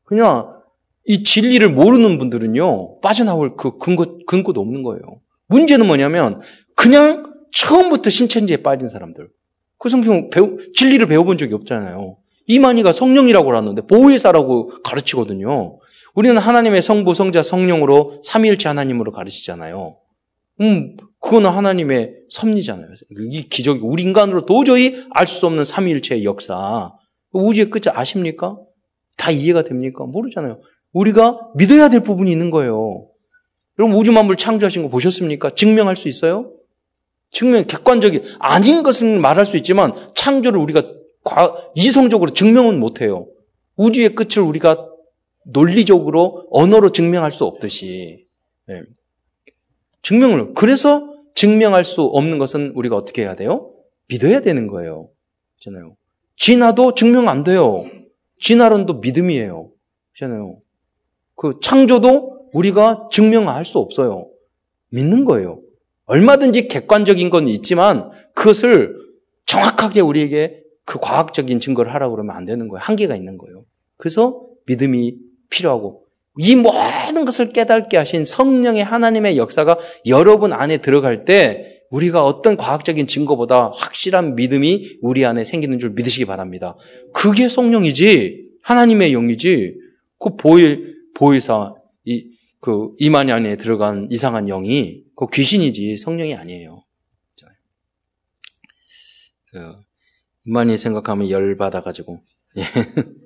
그냥 0.03 0.61
이 1.05 1.23
진리를 1.23 1.67
모르는 1.69 2.17
분들은요, 2.17 2.99
빠져나올 3.01 3.55
그 3.55 3.77
근거, 3.77 4.17
근거도 4.27 4.61
없는 4.61 4.83
거예요. 4.83 5.01
문제는 5.47 5.87
뭐냐면, 5.87 6.41
그냥 6.75 7.23
처음부터 7.51 8.09
신천지에 8.09 8.57
빠진 8.57 8.87
사람들. 8.87 9.29
그 9.81 9.89
성경 9.89 10.29
배우, 10.29 10.57
진리를 10.75 11.05
배워본 11.07 11.37
적이 11.39 11.55
없잖아요. 11.55 12.17
이만희가 12.45 12.91
성령이라고 12.91 13.55
하는데, 13.55 13.81
보혜사라고 13.81 14.81
가르치거든요. 14.83 15.79
우리는 16.13 16.37
하나님의 16.37 16.81
성부, 16.81 17.13
성자, 17.15 17.41
성령으로 17.41 18.21
삼위일체 18.23 18.67
하나님으로 18.69 19.11
가르치잖아요. 19.11 19.97
음, 20.61 20.95
그거는 21.19 21.49
하나님의 21.49 22.13
섭리잖아요. 22.29 22.89
이 23.31 23.41
기적이 23.43 23.79
우리 23.83 24.03
인간으로 24.03 24.45
도저히 24.45 25.03
알 25.11 25.25
수 25.25 25.47
없는 25.47 25.63
삼위일체의 25.63 26.25
역사. 26.25 26.91
우주의 27.31 27.69
끝을 27.69 27.97
아십니까? 27.97 28.57
다 29.17 29.31
이해가 29.31 29.63
됩니까? 29.63 30.03
모르잖아요. 30.05 30.61
우리가 30.93 31.39
믿어야 31.55 31.89
될 31.89 32.01
부분이 32.01 32.29
있는 32.31 32.51
거예요. 32.51 33.07
여러분 33.79 33.97
우주 33.97 34.11
만물 34.11 34.35
창조하신 34.35 34.83
거 34.83 34.89
보셨습니까? 34.89 35.51
증명할 35.51 35.95
수 35.95 36.07
있어요? 36.09 36.51
증명 37.31 37.65
객관적인 37.65 38.23
아닌 38.39 38.83
것은 38.83 39.21
말할 39.21 39.45
수 39.45 39.57
있지만 39.57 39.93
창조를 40.13 40.59
우리가 40.59 40.83
이성적으로 41.75 42.31
증명은 42.31 42.79
못 42.79 43.01
해요. 43.01 43.27
우주의 43.77 44.13
끝을 44.15 44.43
우리가 44.43 44.87
논리적으로 45.45 46.47
언어로 46.51 46.91
증명할 46.91 47.31
수 47.31 47.45
없듯이 47.45 48.27
네. 48.67 48.81
증명을 50.03 50.53
그래서 50.53 51.07
증명할 51.35 51.85
수 51.85 52.03
없는 52.03 52.37
것은 52.37 52.73
우리가 52.75 52.95
어떻게 52.95 53.23
해야 53.23 53.35
돼요? 53.35 53.71
믿어야 54.07 54.41
되는 54.41 54.67
거예요. 54.67 55.09
그렇잖아요. 55.59 55.95
진화도 56.35 56.95
증명 56.95 57.29
안 57.29 57.43
돼요. 57.43 57.85
진화론도 58.39 58.95
믿음이에요. 58.95 59.69
그렇잖아요. 60.13 60.57
그 61.35 61.59
창조도 61.61 62.49
우리가 62.53 63.07
증명할 63.11 63.63
수 63.65 63.79
없어요. 63.79 64.27
믿는 64.89 65.25
거예요. 65.25 65.59
얼마든지 66.11 66.67
객관적인 66.67 67.29
건 67.29 67.47
있지만 67.47 68.11
그것을 68.35 68.93
정확하게 69.45 70.01
우리에게 70.01 70.57
그 70.85 70.99
과학적인 70.99 71.61
증거를 71.61 71.93
하라고 71.93 72.15
그러면 72.15 72.35
안 72.35 72.43
되는 72.43 72.67
거예요. 72.67 72.81
한계가 72.83 73.15
있는 73.15 73.37
거예요. 73.37 73.63
그래서 73.95 74.45
믿음이 74.65 75.15
필요하고 75.49 76.03
이 76.37 76.57
모든 76.57 77.23
것을 77.23 77.53
깨닫게 77.53 77.95
하신 77.95 78.25
성령의 78.25 78.83
하나님의 78.83 79.37
역사가 79.37 79.77
여러분 80.07 80.51
안에 80.51 80.79
들어갈 80.79 81.23
때 81.23 81.81
우리가 81.91 82.25
어떤 82.25 82.57
과학적인 82.57 83.07
증거보다 83.07 83.71
확실한 83.73 84.35
믿음이 84.35 84.97
우리 85.01 85.25
안에 85.25 85.45
생기는 85.45 85.79
줄 85.79 85.91
믿으시기 85.91 86.25
바랍니다. 86.25 86.75
그게 87.13 87.47
성령이지 87.47 88.49
하나님의 88.63 89.13
영이지 89.13 89.75
그 90.19 90.35
보일 90.35 90.93
보일사 91.15 91.73
이 92.03 92.25
그 92.61 92.93
이만희 92.99 93.31
안에 93.31 93.57
들어간 93.57 94.07
이상한 94.11 94.45
영이 94.45 95.03
그 95.15 95.25
귀신이지 95.33 95.97
성령이 95.97 96.35
아니에요. 96.35 96.85
그 99.51 99.73
이만희 100.45 100.77
생각하면 100.77 101.29
열 101.29 101.57
받아가지고 101.57 102.23
예. 102.57 102.63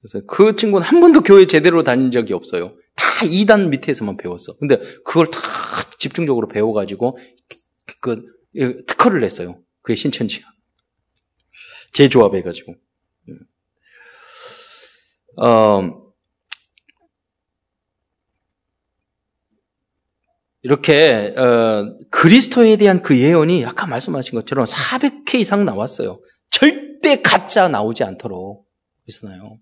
그래서 0.00 0.26
그 0.26 0.56
친구는 0.56 0.86
한 0.86 1.00
번도 1.00 1.22
교회 1.22 1.46
제대로 1.46 1.82
다닌 1.84 2.10
적이 2.10 2.34
없어요. 2.34 2.76
다 2.96 3.04
2단 3.24 3.68
밑에서만 3.68 4.16
배웠어. 4.16 4.56
근데 4.58 4.78
그걸 5.04 5.30
다 5.30 5.40
집중적으로 5.98 6.48
배워가지고 6.48 7.16
그 8.00 8.24
예, 8.56 8.76
특허를 8.84 9.20
냈어요. 9.20 9.62
그게 9.80 9.94
신천지야. 9.94 10.44
재조합해가지고. 11.92 12.74
예. 13.28 13.34
어, 15.36 16.01
이렇게 20.62 21.34
어, 21.36 21.92
그리스도에 22.10 22.76
대한 22.76 23.02
그 23.02 23.18
예언이 23.18 23.64
아까 23.64 23.86
말씀하신 23.86 24.34
것처럼 24.34 24.64
400회 24.64 25.34
이상 25.40 25.64
나왔어요. 25.64 26.20
절대 26.50 27.20
가짜 27.20 27.68
나오지 27.68 28.04
않도록 28.04 28.64
그랬나요? 29.06 29.58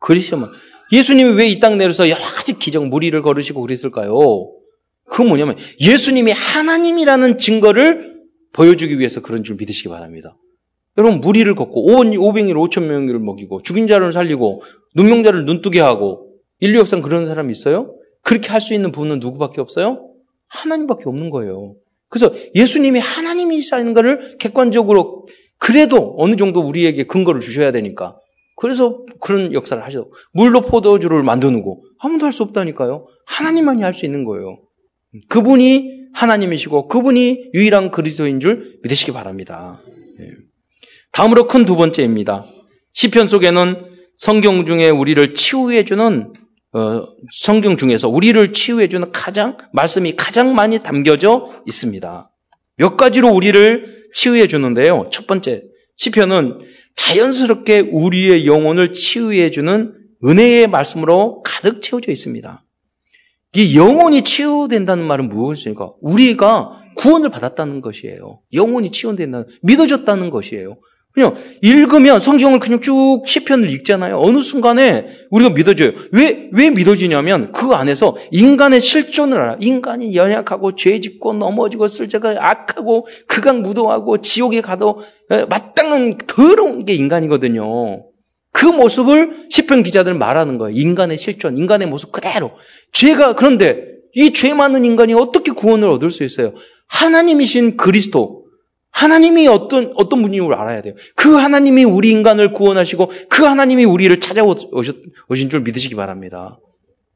그리스도만 0.00 0.50
예수님이 0.92 1.30
왜 1.30 1.48
이 1.48 1.60
땅 1.60 1.78
내려서 1.78 2.08
여러 2.10 2.22
가지 2.22 2.58
기적 2.58 2.86
무리를 2.88 3.20
걸으시고 3.22 3.60
그랬을까요? 3.60 4.18
그 5.06 5.22
뭐냐면 5.22 5.56
예수님이 5.80 6.32
하나님이라는 6.32 7.38
증거를 7.38 8.14
보여주기 8.52 8.98
위해서 8.98 9.20
그런 9.22 9.44
줄 9.44 9.56
믿으시기 9.56 9.88
바랍니다. 9.88 10.36
여러분 10.98 11.20
무리를 11.20 11.52
걷고 11.54 11.86
500일 11.88 12.52
5천 12.54 12.84
명을 12.84 13.18
먹이고 13.18 13.60
죽인 13.62 13.86
자를 13.86 14.12
살리고 14.12 14.62
눈명자를 14.94 15.44
눈뜨게 15.44 15.80
하고 15.80 16.32
인류 16.60 16.80
역상 16.80 17.02
그런 17.02 17.26
사람이 17.26 17.50
있어요? 17.52 17.94
그렇게 18.22 18.48
할 18.48 18.60
수 18.60 18.74
있는 18.74 18.90
분은 18.92 19.20
누구밖에 19.20 19.60
없어요? 19.60 20.10
하나님밖에 20.48 21.04
없는 21.06 21.30
거예요. 21.30 21.74
그래서 22.08 22.32
예수님이 22.54 23.00
하나님이시는 23.00 23.94
것을 23.94 24.36
객관적으로 24.38 25.26
그래도 25.58 26.14
어느 26.18 26.36
정도 26.36 26.60
우리에게 26.60 27.04
근거를 27.04 27.40
주셔야 27.40 27.72
되니까 27.72 28.16
그래서 28.56 29.04
그런 29.20 29.52
역사를 29.52 29.82
하셔. 29.82 30.06
물로 30.32 30.60
포도주를 30.60 31.22
만드는거 31.22 31.80
아무도 31.98 32.24
할 32.26 32.32
수 32.32 32.42
없다니까요. 32.44 33.06
하나님만이 33.26 33.82
할 33.82 33.92
수 33.92 34.04
있는 34.04 34.24
거예요. 34.24 34.58
그분이 35.28 36.04
하나님이시고 36.12 36.86
그분이 36.88 37.50
유일한 37.54 37.90
그리스도인 37.90 38.38
줄 38.40 38.78
믿으시기 38.82 39.12
바랍니다. 39.12 39.80
예. 40.20 40.28
다음으로 41.12 41.46
큰 41.48 41.64
두 41.64 41.74
번째입니다. 41.76 42.46
시편 42.92 43.26
속에는 43.28 43.86
성경 44.16 44.64
중에 44.64 44.90
우리를 44.90 45.34
치유해 45.34 45.84
주는 45.84 46.32
어, 46.74 47.06
성경 47.32 47.76
중에서 47.76 48.08
우리를 48.08 48.52
치유해주는 48.52 49.12
가장 49.12 49.56
말씀이 49.72 50.16
가장 50.16 50.56
많이 50.56 50.82
담겨져 50.82 51.52
있습니다. 51.66 52.30
몇 52.76 52.96
가지로 52.96 53.28
우리를 53.30 54.08
치유해 54.12 54.48
주는데요. 54.48 55.08
첫 55.12 55.28
번째 55.28 55.62
시편은 55.96 56.58
자연스럽게 56.96 57.78
우리의 57.92 58.46
영혼을 58.46 58.92
치유해 58.92 59.50
주는 59.52 59.94
은혜의 60.24 60.66
말씀으로 60.66 61.42
가득 61.42 61.80
채워져 61.80 62.10
있습니다. 62.10 62.64
이 63.56 63.76
영혼이 63.76 64.22
치유된다는 64.22 65.04
말은 65.04 65.28
무엇입니까? 65.28 65.92
우리가 66.00 66.82
구원을 66.96 67.30
받았다는 67.30 67.82
것이에요. 67.82 68.40
영혼이 68.52 68.90
치유된다는 68.90 69.46
믿어졌다는 69.62 70.30
것이에요. 70.30 70.76
그냥 71.14 71.36
읽으면 71.62 72.18
성경을 72.18 72.58
그냥 72.58 72.80
쭉 72.80 73.22
시편을 73.24 73.70
읽잖아요. 73.70 74.18
어느 74.18 74.42
순간에 74.42 75.06
우리가 75.30 75.50
믿어져요. 75.50 75.92
왜, 76.10 76.48
왜 76.52 76.70
믿어지냐면 76.70 77.52
그 77.52 77.68
안에서 77.72 78.16
인간의 78.32 78.80
실존을 78.80 79.38
알아. 79.40 79.56
인간이 79.60 80.16
연약하고 80.16 80.74
죄 80.74 81.00
짓고 81.00 81.34
넘어지고 81.34 81.86
쓸자가 81.86 82.34
악하고 82.40 83.06
극악 83.28 83.60
무도하고 83.60 84.20
지옥에 84.20 84.60
가도 84.60 85.02
마땅한 85.48 86.18
더러운 86.26 86.84
게 86.84 86.94
인간이거든요. 86.94 88.04
그 88.52 88.66
모습을 88.66 89.46
시편 89.50 89.84
기자들 89.84 90.14
말하는 90.14 90.58
거예요. 90.58 90.76
인간의 90.76 91.18
실존, 91.18 91.56
인간의 91.56 91.88
모습 91.88 92.10
그대로. 92.10 92.52
죄가 92.92 93.34
그런데 93.34 93.84
이 94.16 94.32
죄 94.32 94.54
많은 94.54 94.84
인간이 94.84 95.12
어떻게 95.14 95.50
구원을 95.52 95.88
얻을 95.90 96.10
수 96.10 96.22
있어요? 96.22 96.54
하나님이신 96.88 97.76
그리스도, 97.76 98.43
하나님이 98.94 99.48
어떤, 99.48 99.92
어떤 99.96 100.22
분인 100.22 100.44
줄 100.44 100.54
알아야 100.54 100.80
돼요. 100.80 100.94
그 101.16 101.34
하나님이 101.34 101.82
우리 101.82 102.10
인간을 102.12 102.52
구원하시고 102.52 103.10
그 103.28 103.42
하나님이 103.42 103.84
우리를 103.84 104.18
찾아오신 104.20 105.50
줄 105.50 105.60
믿으시기 105.62 105.96
바랍니다. 105.96 106.58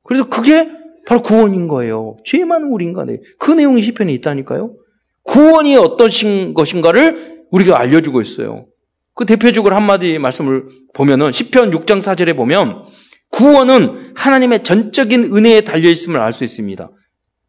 그래서 0.02 0.28
그게 0.28 0.68
바로 1.06 1.22
구원인 1.22 1.68
거예요. 1.68 2.16
죄 2.24 2.44
많은 2.44 2.68
우리 2.68 2.84
인간에. 2.84 3.18
그 3.38 3.52
내용이 3.52 3.82
시편에 3.82 4.12
있다니까요. 4.14 4.74
구원이 5.22 5.76
어떤 5.76 6.10
것인가를 6.52 7.44
우리가 7.52 7.78
알려주고 7.78 8.20
있어요. 8.22 8.66
그 9.14 9.24
대표적으로 9.24 9.76
한마디 9.76 10.18
말씀을 10.18 10.66
보면은 10.94 11.30
시편 11.30 11.70
6장 11.70 12.00
4절에 12.00 12.36
보면 12.36 12.84
구원은 13.30 14.14
하나님의 14.16 14.64
전적인 14.64 15.34
은혜에 15.36 15.60
달려 15.60 15.88
있음을 15.88 16.20
알 16.20 16.32
수 16.32 16.42
있습니다. 16.42 16.90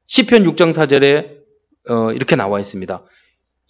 시편 0.05 0.43
6장 0.43 0.71
4절에 0.71 1.39
어, 1.89 2.11
이렇게 2.11 2.35
나와 2.35 2.59
있습니다. 2.59 3.03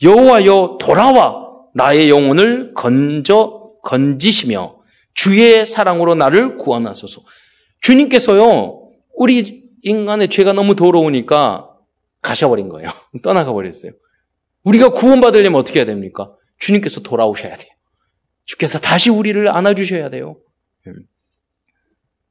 여호와여 0.02 0.78
돌아와 0.80 1.50
나의 1.74 2.10
영혼을 2.10 2.74
건져 2.74 3.74
건지시며 3.84 4.80
주의 5.14 5.66
사랑으로 5.66 6.16
나를 6.16 6.58
구원하소서. 6.58 7.22
주님께서요 7.82 8.90
우리 9.16 9.64
인간의 9.82 10.30
죄가 10.30 10.54
너무 10.54 10.76
더러우니까 10.76 11.70
가셔버린 12.22 12.70
거예요. 12.70 12.90
떠나가 13.24 13.54
버렸어요. 13.54 13.92
우리가 14.64 14.92
구원받으려면 14.92 15.60
어떻게 15.60 15.80
해야 15.80 15.86
됩니까? 15.86 16.34
주님께서 16.58 17.02
돌아오셔야 17.02 17.56
돼요. 17.56 17.72
주께서 18.46 18.80
다시 18.80 19.10
우리를 19.10 19.48
안아주셔야 19.48 20.10
돼요. 20.10 20.38
음. 20.88 20.94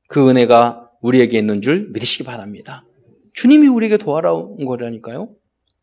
그 0.09 0.28
은혜가 0.28 0.90
우리에게 1.00 1.38
있는 1.38 1.62
줄 1.62 1.90
믿으시기 1.92 2.24
바랍니다. 2.24 2.85
주님이 3.35 3.68
우리에게 3.68 3.98
도와온 3.98 4.64
거라니까요. 4.64 5.31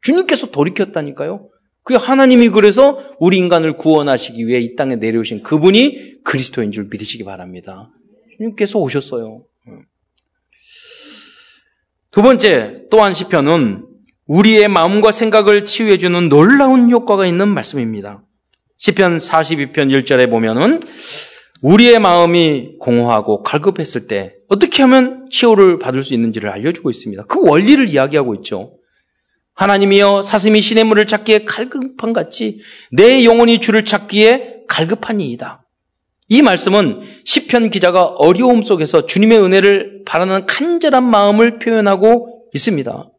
주님께서 0.02 0.52
돌이켰다니까요. 0.52 1.50
그 1.86 1.94
하나님이 1.94 2.50
그래서 2.50 3.00
우리 3.20 3.38
인간을 3.38 3.78
구원하시기 3.78 4.48
위해 4.48 4.60
이 4.60 4.76
땅에 4.76 4.96
내려오신 4.96 5.44
그분이 5.44 6.24
그리스도인 6.24 6.72
줄 6.72 6.88
믿으시기 6.90 7.24
바랍니다. 7.24 7.92
주님께서 8.38 8.80
오셨어요. 8.80 9.44
음. 9.68 9.82
두 12.10 12.24
번째, 12.24 12.86
또한 12.90 13.14
시편은 13.14 13.86
우리의 14.26 14.68
마음과 14.68 15.12
생각을 15.12 15.64
치유해 15.64 16.00
주는 16.00 16.28
놀라운 16.28 16.90
효과가 16.90 17.28
있는 17.28 17.50
말씀입니다. 17.50 18.24
시편 18.78 19.20
42편 19.20 19.96
1절에 19.96 20.28
보면은 20.28 20.80
우리의 21.62 22.00
마음이 22.00 22.78
공허하고 22.80 23.44
갈급했을 23.44 24.08
때 24.08 24.34
어떻게 24.48 24.82
하면 24.82 25.28
치유를 25.30 25.78
받을 25.78 26.04
수 26.04 26.16
있는지를 26.16 26.50
알려주고 26.50 26.90
있습니다. 26.90 27.26
그 27.26 27.48
원리를 27.48 27.88
이야기하고 27.90 28.34
있죠. 28.36 28.74
하나님이여 29.56 30.22
사슴이 30.22 30.62
시냇 30.62 30.86
물을 30.86 31.08
찾기에 31.08 31.46
갈급한 31.46 32.14
같이 32.14 32.60
내 32.92 33.24
영혼이 33.26 33.60
주를 33.60 33.86
찾기에 33.86 34.66
갈급하니이다. 34.68 35.66
이 36.28 36.42
말씀은 36.42 37.02
시편 37.24 37.70
기자가 37.70 38.06
어려움 38.06 38.62
속에서 38.62 39.06
주님의 39.06 39.40
은혜를 39.42 40.04
바라는 40.06 40.46
간절한 40.46 41.04
마음을 41.04 41.60
표현하고 41.60 42.50
있습니다. 42.54 43.12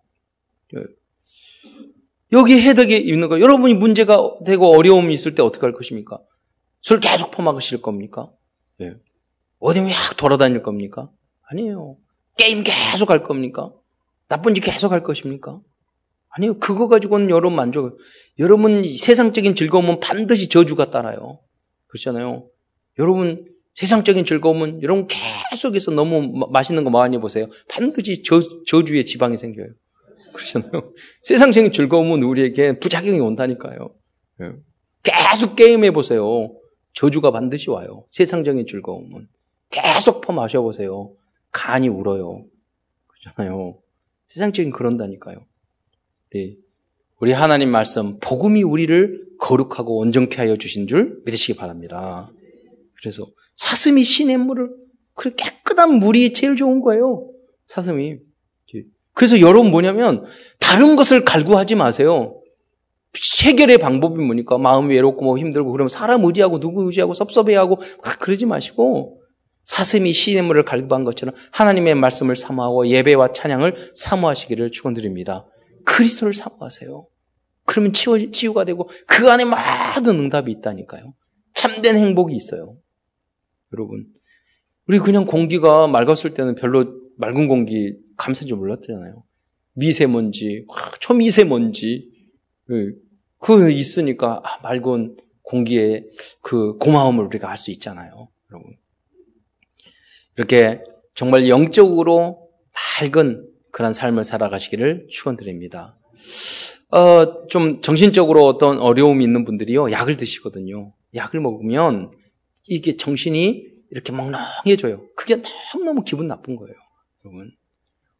여기 2.32 2.60
해석이 2.60 2.96
있는 2.96 3.28
거. 3.28 3.40
여러분이 3.40 3.74
문제가 3.74 4.34
되고 4.44 4.76
어려움이 4.76 5.14
있을 5.14 5.34
때 5.34 5.42
어떻게 5.42 5.64
할 5.64 5.72
것입니까? 5.72 6.18
술 6.82 7.00
계속 7.00 7.30
퍼마시실 7.30 7.80
겁니까? 7.80 8.30
예. 8.80 8.94
어디 9.58 9.80
막 9.80 9.90
돌아다닐 10.16 10.62
겁니까? 10.62 11.08
아니에요. 11.48 11.96
게임 12.36 12.62
계속 12.62 13.10
할 13.10 13.22
겁니까? 13.22 13.70
나쁜 14.28 14.54
짓 14.54 14.60
계속 14.60 14.92
할 14.92 15.02
것입니까? 15.02 15.60
아니요. 16.36 16.58
그거 16.58 16.86
가지고는 16.88 17.30
여러분 17.30 17.56
만족. 17.56 17.98
여러분 18.38 18.84
세상적인 18.96 19.54
즐거움은 19.54 20.00
반드시 20.00 20.48
저주가 20.48 20.90
따라요. 20.90 21.40
그렇잖아요. 21.86 22.48
여러분 22.98 23.46
세상적인 23.74 24.24
즐거움은 24.24 24.82
여러분 24.82 25.06
계속해서 25.50 25.92
너무 25.92 26.46
맛있는 26.50 26.84
거 26.84 26.90
많이 26.90 27.18
보세요. 27.18 27.48
반드시 27.68 28.22
저, 28.22 28.40
저주의 28.66 29.04
지방이 29.04 29.36
생겨요. 29.36 29.66
그러잖아요. 30.34 30.92
세상적인 31.22 31.72
즐거움은 31.72 32.22
우리에게 32.22 32.78
부작용이 32.78 33.18
온다니까요. 33.18 33.94
예. 34.42 34.52
계속 35.02 35.56
게임해 35.56 35.92
보세요. 35.92 36.52
저주가 36.92 37.30
반드시 37.30 37.70
와요. 37.70 38.04
세상적인 38.10 38.66
즐거움은. 38.66 39.28
계속 39.70 40.20
퍼 40.20 40.32
마셔 40.32 40.60
보세요. 40.60 41.12
간이 41.52 41.88
울어요. 41.88 42.44
그렇잖아요. 43.06 43.78
세상적인 44.28 44.72
그런다니까요. 44.72 45.46
네. 46.34 46.56
우리 47.20 47.32
하나님 47.32 47.70
말씀, 47.70 48.18
복음이 48.20 48.62
우리를 48.62 49.26
거룩하고 49.38 49.98
온전케 49.98 50.36
하여 50.36 50.56
주신 50.56 50.86
줄 50.86 51.20
믿으시기 51.24 51.56
바랍니다. 51.56 52.30
그래서 53.00 53.26
사슴이 53.56 54.04
시냇물을, 54.04 54.70
그래 55.14 55.32
깨끗한 55.36 55.94
물이 55.94 56.32
제일 56.32 56.56
좋은 56.56 56.80
거예요. 56.80 57.30
사슴이. 57.68 58.18
그래서 59.16 59.40
여러분 59.40 59.70
뭐냐면 59.70 60.24
다른 60.60 60.94
것을 60.94 61.24
갈구하지 61.24 61.74
마세요. 61.74 62.38
해결의 63.44 63.78
방법이 63.78 64.22
뭐니까 64.22 64.58
마음이 64.58 64.94
외롭고 64.94 65.24
뭐 65.24 65.38
힘들고 65.38 65.72
그러면 65.72 65.88
사람 65.88 66.22
의지하고 66.24 66.60
누구 66.60 66.84
의지하고 66.84 67.14
섭섭해하고 67.14 67.76
막 68.04 68.18
그러지 68.18 68.44
마시고 68.44 69.22
사슴이 69.64 70.12
시냇물을 70.12 70.66
갈구한 70.66 71.04
것처럼 71.04 71.34
하나님의 71.50 71.94
말씀을 71.94 72.36
사모하고 72.36 72.88
예배와 72.88 73.32
찬양을 73.32 73.92
사모하시기를 73.94 74.70
축원드립니다. 74.70 75.46
그리스도를 75.96 76.34
사모하세요. 76.34 77.06
그러면 77.64 77.92
치유, 77.92 78.30
치유가 78.30 78.64
되고 78.64 78.88
그 79.06 79.30
안에 79.30 79.44
모든 79.44 80.18
응답이 80.20 80.52
있다니까요. 80.52 81.14
참된 81.54 81.96
행복이 81.96 82.36
있어요. 82.36 82.76
여러분, 83.72 84.06
우리 84.86 84.98
그냥 84.98 85.24
공기가 85.24 85.86
맑았을 85.86 86.34
때는 86.34 86.54
별로 86.54 87.00
맑은 87.16 87.48
공기 87.48 87.96
감사인 88.16 88.46
줄 88.46 88.58
몰랐잖아요. 88.58 89.24
미세먼지, 89.72 90.66
초미세먼지, 91.00 92.10
그, 92.66 92.94
그 93.38 93.70
있으니까 93.70 94.42
아, 94.44 94.60
맑은 94.62 95.16
공기의 95.42 96.10
그 96.42 96.76
고마움을 96.76 97.24
우리가 97.24 97.50
알 97.50 97.56
수 97.56 97.70
있잖아요. 97.70 98.28
여러분. 98.50 98.76
이렇게 100.36 100.82
정말 101.14 101.48
영적으로 101.48 102.50
맑은 103.00 103.55
그런 103.76 103.92
삶을 103.92 104.24
살아가시기를 104.24 105.08
축원드립니다. 105.10 105.98
어, 106.90 107.46
좀 107.48 107.82
정신적으로 107.82 108.46
어떤 108.46 108.78
어려움이 108.78 109.22
있는 109.22 109.44
분들이요, 109.44 109.92
약을 109.92 110.16
드시거든요. 110.16 110.94
약을 111.14 111.40
먹으면 111.40 112.10
이게 112.64 112.96
정신이 112.96 113.66
이렇게 113.90 114.12
멍멍해져요. 114.12 115.08
그게 115.14 115.42
너무너무 115.74 116.04
기분 116.04 116.26
나쁜 116.26 116.56
거예요. 116.56 116.74
여러분. 117.22 117.52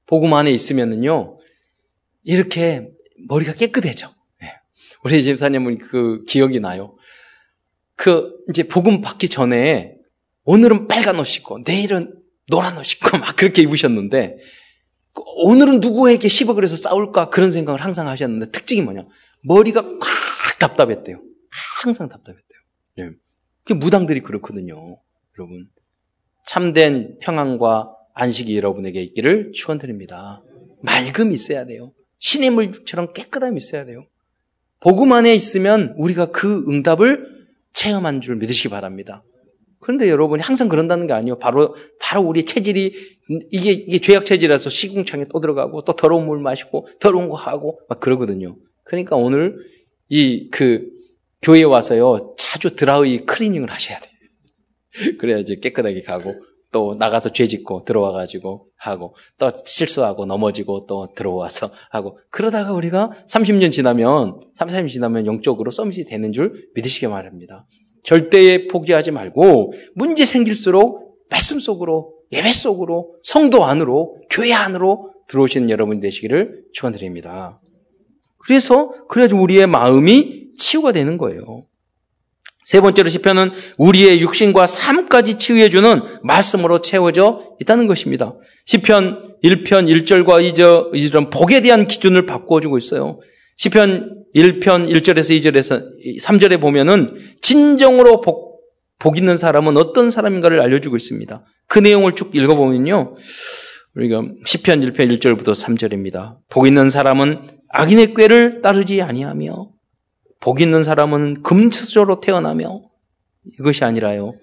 복음 0.04 0.34
안에 0.34 0.50
있으면은요, 0.50 1.38
이렇게 2.24 2.90
머리가 3.26 3.54
깨끗해져. 3.54 4.10
네. 4.42 4.52
우리 5.04 5.24
집사님은 5.24 5.78
그 5.78 6.22
기억이 6.28 6.60
나요. 6.60 6.98
그, 7.94 8.36
이제 8.50 8.62
복음 8.62 9.00
받기 9.00 9.30
전에 9.30 9.94
오늘은 10.44 10.86
빨간 10.86 11.18
옷 11.18 11.34
입고, 11.34 11.60
내일은 11.64 12.14
노란 12.50 12.76
옷 12.76 12.92
입고 12.92 13.16
막 13.16 13.34
그렇게 13.36 13.62
입으셨는데, 13.62 14.36
오늘은 15.24 15.80
누구에게 15.80 16.28
10억을 16.28 16.62
해서 16.62 16.76
싸울까 16.76 17.30
그런 17.30 17.50
생각을 17.50 17.80
항상 17.80 18.08
하셨는데, 18.08 18.50
특징이 18.50 18.82
뭐냐? 18.82 19.06
머리가 19.44 19.82
꽉 19.82 20.58
답답했대요. 20.58 21.20
항상 21.82 22.08
답답했대요. 22.08 22.58
네. 22.98 23.10
그 23.64 23.72
무당들이 23.72 24.20
그렇거든요. 24.20 25.00
여러분. 25.38 25.68
참된 26.46 27.18
평안과 27.20 27.92
안식이 28.14 28.56
여러분에게 28.56 29.02
있기를 29.02 29.52
축원드립니다. 29.52 30.42
맑음이 30.82 31.34
있어야 31.34 31.66
돼요. 31.66 31.92
신의 32.18 32.50
물처럼 32.50 33.12
깨끗함이 33.12 33.58
있어야 33.58 33.84
돼요. 33.84 34.06
복음 34.80 35.12
안에 35.12 35.34
있으면 35.34 35.94
우리가 35.98 36.26
그 36.26 36.64
응답을 36.68 37.26
체험한 37.72 38.20
줄 38.20 38.36
믿으시기 38.36 38.68
바랍니다. 38.68 39.22
그런데 39.86 40.10
여러분이 40.10 40.42
항상 40.42 40.68
그런다는 40.68 41.06
게 41.06 41.12
아니에요. 41.12 41.38
바로 41.38 41.76
바로 42.00 42.22
우리 42.22 42.42
체질이 42.42 42.92
이게 43.52 43.70
이게 43.70 44.00
죄악 44.00 44.24
체질이라서 44.24 44.68
시궁창에 44.68 45.26
또 45.32 45.40
들어가고 45.40 45.82
또 45.82 45.92
더러운 45.92 46.26
물 46.26 46.40
마시고 46.40 46.88
더러운 46.98 47.28
거 47.28 47.36
하고 47.36 47.78
막 47.88 48.00
그러거든요. 48.00 48.56
그러니까 48.82 49.14
오늘 49.14 49.54
이 50.08 50.50
그 50.50 50.88
교회 51.40 51.62
와서요 51.62 52.34
자주 52.36 52.74
드라이 52.74 53.26
클리닝을 53.26 53.70
하셔야 53.70 54.00
돼요. 54.00 54.12
그래야지 55.20 55.60
깨끗하게 55.60 56.02
가고 56.02 56.34
또 56.72 56.96
나가서 56.98 57.30
죄 57.32 57.46
짓고 57.46 57.84
들어와가지고 57.84 58.66
하고 58.78 59.14
또 59.38 59.52
실수하고 59.64 60.26
넘어지고 60.26 60.86
또 60.86 61.12
들어와서 61.14 61.70
하고 61.90 62.18
그러다가 62.30 62.72
우리가 62.72 63.12
30년 63.30 63.70
지나면 63.70 64.40
30년 64.58 64.88
지나면 64.88 65.26
영적으로 65.26 65.70
서밋이 65.70 66.06
되는 66.06 66.32
줄 66.32 66.70
믿으시기 66.74 67.06
바랍니다. 67.06 67.66
절대 68.06 68.68
포기하지 68.68 69.10
말고 69.10 69.72
문제 69.94 70.24
생길수록 70.24 71.18
말씀 71.28 71.58
속으로 71.58 72.14
예배 72.32 72.52
속으로 72.52 73.16
성도 73.22 73.64
안으로 73.64 74.16
교회 74.30 74.52
안으로 74.52 75.12
들어오시는 75.28 75.70
여러분 75.70 76.00
되시기를 76.00 76.62
축원드립니다. 76.72 77.60
그래서 78.38 78.92
그래야지 79.08 79.34
우리의 79.34 79.66
마음이 79.66 80.52
치유가 80.56 80.92
되는 80.92 81.18
거예요. 81.18 81.66
세 82.64 82.80
번째로 82.80 83.08
시편은 83.08 83.50
우리의 83.78 84.20
육신과 84.20 84.66
삶까지 84.66 85.38
치유해 85.38 85.68
주는 85.68 86.00
말씀으로 86.22 86.80
채워져 86.80 87.56
있다는 87.60 87.86
것입니다. 87.86 88.34
시편 88.66 89.36
1편 89.42 90.04
1절과 90.04 90.52
2절, 90.52 90.92
2절은 90.92 91.30
복에 91.32 91.60
대한 91.60 91.86
기준을 91.86 92.26
바꿔 92.26 92.60
주고 92.60 92.78
있어요. 92.78 93.20
시편 93.56 94.24
1편 94.34 94.88
1절에서 94.88 95.40
2절에서 95.40 95.82
3절에 96.20 96.60
보면은 96.60 97.16
진정으로 97.40 98.20
복, 98.20 98.60
복 98.98 99.16
있는 99.18 99.36
사람은 99.36 99.76
어떤 99.76 100.10
사람인가를 100.10 100.60
알려주고 100.60 100.96
있습니다. 100.96 101.44
그 101.66 101.78
내용을 101.78 102.12
쭉 102.12 102.34
읽어보면요. 102.34 103.16
우리가 103.94 104.22
시편 104.44 104.80
1편 104.82 105.18
1절부터 105.18 105.54
3절입니다. 105.54 106.38
복 106.50 106.66
있는 106.66 106.90
사람은 106.90 107.42
악인의 107.70 108.14
꾀를 108.14 108.60
따르지 108.60 109.00
아니하며 109.00 109.70
복 110.40 110.60
있는 110.60 110.84
사람은 110.84 111.42
금수저로 111.42 112.20
태어나며 112.20 112.82
이것이 113.58 113.84
아니라요. 113.84 114.34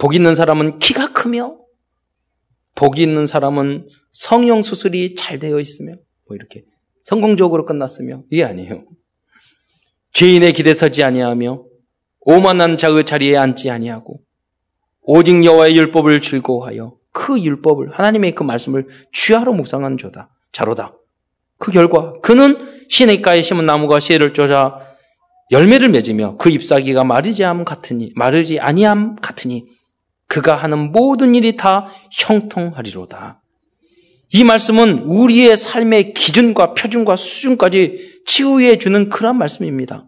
복 0.00 0.14
있는 0.14 0.34
사람은 0.34 0.78
키가 0.78 1.12
크며 1.12 1.58
복이 2.74 3.02
있는 3.02 3.26
사람은 3.26 3.88
성형 4.12 4.62
수술이 4.62 5.14
잘 5.14 5.38
되어 5.38 5.58
있으며 5.58 5.94
뭐 6.26 6.36
이렇게 6.36 6.64
성공적으로 7.04 7.64
끝났으며 7.64 8.22
이게 8.30 8.44
아니에요. 8.44 8.84
죄인의 10.12 10.52
기대 10.54 10.74
서지 10.74 11.04
아니하며 11.04 11.62
오만한 12.20 12.76
자의 12.76 13.04
자리에 13.04 13.36
앉지 13.36 13.70
아니하고 13.70 14.20
오직 15.02 15.44
여호와의 15.44 15.76
율법을 15.76 16.20
즐거워하여 16.20 16.96
그 17.12 17.38
율법을 17.40 17.92
하나님의 17.92 18.34
그 18.34 18.42
말씀을 18.42 18.88
취하로 19.12 19.52
묵상하는 19.54 19.98
조다 19.98 20.30
자로다. 20.52 20.94
그 21.58 21.70
결과 21.70 22.12
그는 22.22 22.86
시내가에 22.88 23.42
심은 23.42 23.66
나무가 23.66 24.00
씨를 24.00 24.34
쫓아 24.34 24.80
열매를 25.50 25.88
맺으며 25.90 26.36
그 26.38 26.50
잎사귀가 26.50 27.04
마르지 27.04 27.44
암 27.44 27.64
같으니 27.64 28.10
마르지 28.16 28.58
아니함 28.58 29.16
같으니 29.16 29.64
그가 30.26 30.56
하는 30.56 30.90
모든 30.90 31.34
일이 31.34 31.56
다 31.56 31.86
형통하리로다. 32.10 33.40
이 34.32 34.44
말씀은 34.44 35.04
우리의 35.04 35.56
삶의 35.56 36.14
기준과 36.14 36.74
표준과 36.74 37.16
수준까지 37.16 38.22
치유해 38.26 38.78
주는 38.78 39.08
그런 39.08 39.38
말씀입니다. 39.38 40.06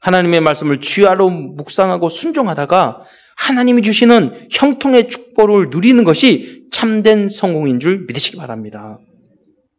하나님의 0.00 0.40
말씀을 0.40 0.80
쥐하로 0.80 1.30
묵상하고 1.30 2.08
순종하다가 2.08 3.02
하나님이 3.36 3.82
주시는 3.82 4.48
형통의 4.50 5.08
축복을 5.08 5.68
누리는 5.70 6.02
것이 6.04 6.64
참된 6.72 7.28
성공인 7.28 7.80
줄 7.80 8.06
믿으시기 8.06 8.36
바랍니다. 8.36 8.98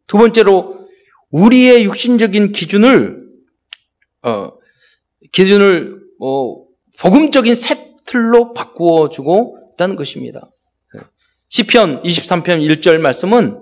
두 0.06 0.16
번째로 0.16 0.88
우리의 1.30 1.84
육신적인 1.84 2.52
기준을 2.52 3.28
어, 4.22 4.52
기준을 5.32 6.00
어, 6.20 6.64
복음적인 6.98 7.54
새 7.54 7.94
틀로 8.06 8.54
바꾸어 8.54 9.08
주고 9.08 9.58
있다는 9.74 9.96
것입니다. 9.96 10.48
시편 11.48 12.02
23편 12.02 12.60
1절 12.60 12.98
말씀은 12.98 13.60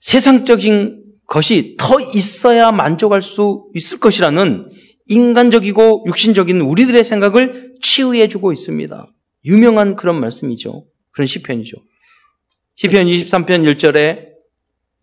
세상적인 0.00 1.04
것이 1.26 1.76
더 1.78 2.00
있어야 2.00 2.72
만족할 2.72 3.22
수 3.22 3.70
있을 3.74 4.00
것이라는 4.00 4.70
인간적이고 5.06 6.04
육신적인 6.06 6.60
우리들의 6.60 7.04
생각을 7.04 7.74
치유해 7.82 8.28
주고 8.28 8.52
있습니다. 8.52 9.12
유명한 9.44 9.96
그런 9.96 10.20
말씀이죠. 10.20 10.86
그런 11.12 11.26
시편이죠. 11.26 11.76
시편 12.76 13.04
23편 13.06 13.76
1절에 13.76 14.30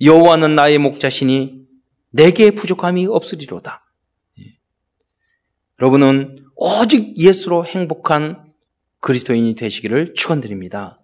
여호와는 0.01 0.55
나의 0.55 0.77
목자시니 0.77 1.61
내게 2.11 2.51
부족함이 2.51 3.05
없으리로다. 3.07 3.85
예. 4.39 4.43
여러분은 5.81 6.45
오직 6.55 7.17
예수로 7.17 7.65
행복한 7.65 8.51
그리스도인이 8.99 9.55
되시기를 9.55 10.13
축원드립니다. 10.15 10.99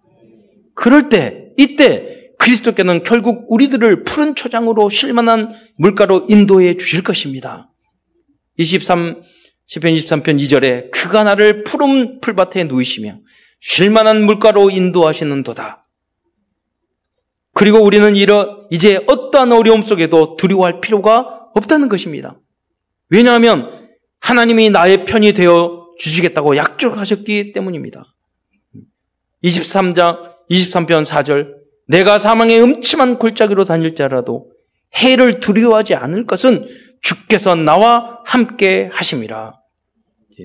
그럴 0.74 1.08
때 1.08 1.52
이때 1.56 2.30
그리스도께는 2.38 3.02
결국 3.02 3.44
우리들을 3.48 4.04
푸른 4.04 4.34
초장으로 4.34 4.88
쉴만한 4.88 5.54
물가로 5.76 6.26
인도해 6.28 6.76
주실 6.76 7.02
것입니다. 7.02 7.70
23 8.58 9.22
10편 9.68 9.94
23편 9.96 10.38
2절에 10.40 10.90
그가 10.90 11.24
나를 11.24 11.64
푸른 11.64 12.20
풀밭에 12.20 12.64
누이시며 12.64 13.18
쉴만한 13.60 14.24
물가로 14.24 14.70
인도하시는 14.70 15.42
도다. 15.42 15.88
그리고 17.54 17.82
우리는 17.82 18.14
이러 18.16 18.66
이제 18.70 19.02
어떠한 19.06 19.52
어려움 19.52 19.82
속에도 19.82 20.36
두려워할 20.36 20.80
필요가 20.80 21.48
없다는 21.54 21.88
것입니다. 21.88 22.38
왜냐하면 23.08 23.88
하나님이 24.20 24.70
나의 24.70 25.04
편이 25.04 25.32
되어 25.34 25.86
주시겠다고 25.98 26.56
약속하셨기 26.56 27.52
때문입니다. 27.52 28.04
23장 29.44 30.33
23편 30.50 31.04
4절 31.04 31.54
내가 31.86 32.18
사망의 32.18 32.60
음침한 32.62 33.18
골짜기로 33.18 33.64
다닐자라도 33.64 34.50
해를 34.96 35.40
두려워하지 35.40 35.94
않을 35.94 36.26
것은 36.26 36.66
주께서 37.02 37.54
나와 37.54 38.20
함께 38.24 38.88
하심이라. 38.92 39.54
예. 40.40 40.44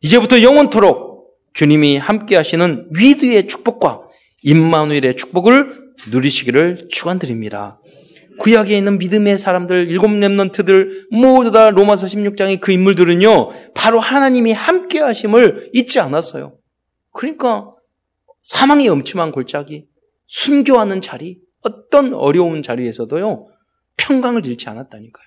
이제부터 0.00 0.42
영원토록 0.42 1.08
주님이 1.54 1.96
함께 1.96 2.36
하시는 2.36 2.88
위드의 2.90 3.48
축복과 3.48 4.02
임마누엘의 4.42 5.16
축복을 5.16 5.88
누리시기를 6.12 6.88
축원드립니다. 6.90 7.80
구약에 8.38 8.78
있는 8.78 8.98
믿음의 8.98 9.36
사람들, 9.38 9.90
일곱 9.90 10.12
렘넌트들 10.12 11.08
모두 11.10 11.50
다 11.50 11.70
로마서 11.70 12.06
16장의 12.06 12.60
그 12.60 12.70
인물들은요, 12.70 13.50
바로 13.74 13.98
하나님이 13.98 14.52
함께 14.52 15.00
하심을 15.00 15.70
잊지 15.72 15.98
않았어요. 15.98 16.56
그러니까 17.12 17.72
사망의 18.48 18.88
엄침한 18.88 19.30
골짜기, 19.30 19.86
순교하는 20.26 21.02
자리, 21.02 21.38
어떤 21.62 22.14
어려운 22.14 22.62
자리에서도요, 22.62 23.46
평강을 23.98 24.46
잃지 24.46 24.70
않았다니까요. 24.70 25.26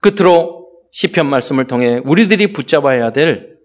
끝으로 0.00 0.68
시편 0.92 1.28
말씀을 1.28 1.66
통해 1.66 2.00
우리들이 2.04 2.52
붙잡아야 2.52 3.12
될 3.12 3.56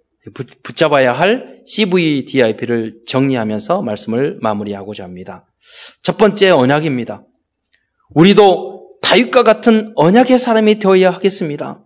붙잡아야 0.63 1.11
할 1.11 1.61
CVDIP를 1.65 3.01
정리하면서 3.05 3.81
말씀을 3.81 4.37
마무리하고자 4.41 5.03
합니다. 5.03 5.45
첫 6.03 6.17
번째 6.17 6.51
언약입니다. 6.51 7.25
우리도 8.11 8.99
다윗과 9.01 9.43
같은 9.43 9.91
언약의 9.95 10.39
사람이 10.39 10.79
되어야 10.79 11.11
하겠습니다. 11.11 11.83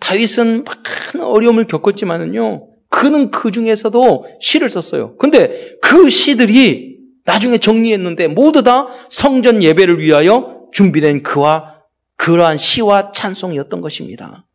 다윗은 0.00 0.64
많은 0.64 1.26
어려움을 1.26 1.66
겪었지만은요, 1.66 2.75
그는 2.88 3.30
그 3.30 3.50
중에서도 3.50 4.26
시를 4.40 4.68
썼어요. 4.68 5.16
근데 5.16 5.76
그 5.82 6.10
시들이 6.10 6.96
나중에 7.24 7.58
정리했는데 7.58 8.28
모두 8.28 8.62
다 8.62 8.86
성전 9.10 9.62
예배를 9.62 10.00
위하여 10.00 10.68
준비된 10.72 11.22
그와 11.22 11.76
그러한 12.16 12.56
시와 12.56 13.12
찬송이었던 13.12 13.80
것입니다. 13.80 14.46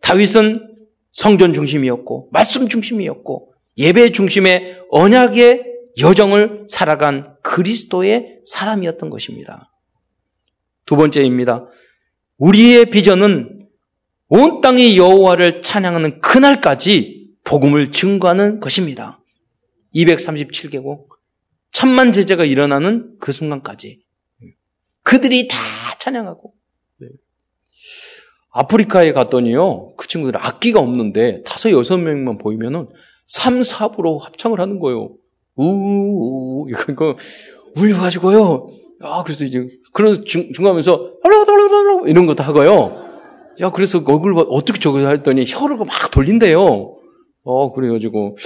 다윗은 0.00 0.74
성전 1.12 1.52
중심이었고, 1.52 2.28
말씀 2.30 2.68
중심이었고, 2.68 3.52
예배 3.78 4.12
중심의 4.12 4.82
언약의 4.90 5.64
여정을 5.98 6.66
살아간 6.68 7.36
그리스도의 7.42 8.40
사람이었던 8.44 9.10
것입니다. 9.10 9.72
두 10.84 10.96
번째입니다. 10.96 11.66
우리의 12.38 12.90
비전은 12.90 13.55
온 14.28 14.60
땅이 14.60 14.98
여호와를 14.98 15.62
찬양하는 15.62 16.20
그날까지 16.20 17.30
복음을 17.44 17.92
증거하는 17.92 18.60
것입니다. 18.60 19.22
237개국 19.94 21.06
천만 21.70 22.12
제자가 22.12 22.44
일어나는 22.44 23.16
그 23.20 23.32
순간까지 23.32 24.00
그들이 25.02 25.46
다 25.48 25.56
찬양하고 26.00 26.52
네. 27.00 27.08
아프리카에 28.50 29.12
갔더니요 29.12 29.94
그 29.96 30.08
친구들 30.08 30.40
악기가 30.44 30.80
없는데 30.80 31.42
다섯 31.44 31.70
여섯 31.70 31.96
명만 31.98 32.38
보이면은 32.38 32.88
3, 33.26 33.60
4부로 33.60 34.18
합창을 34.20 34.60
하는 34.60 34.78
거예요. 34.80 35.14
우우 35.56 36.66
이거 36.70 37.16
울려 37.76 37.96
가지고요. 37.98 38.68
아 39.02 39.22
그래서 39.22 39.44
이제 39.44 39.66
그래서 39.92 40.24
중, 40.24 40.52
중하면서 40.52 41.12
이런 42.08 42.26
거 42.26 42.34
다 42.34 42.44
하고요. 42.44 43.05
야 43.60 43.70
그래서 43.70 43.98
얼굴 43.98 44.34
어떻게 44.48 44.78
저거 44.78 44.98
했더니 44.98 45.44
혀를 45.46 45.76
막 45.76 46.10
돌린대요. 46.10 46.96
어 47.44 47.72
그래가지고 47.72 48.36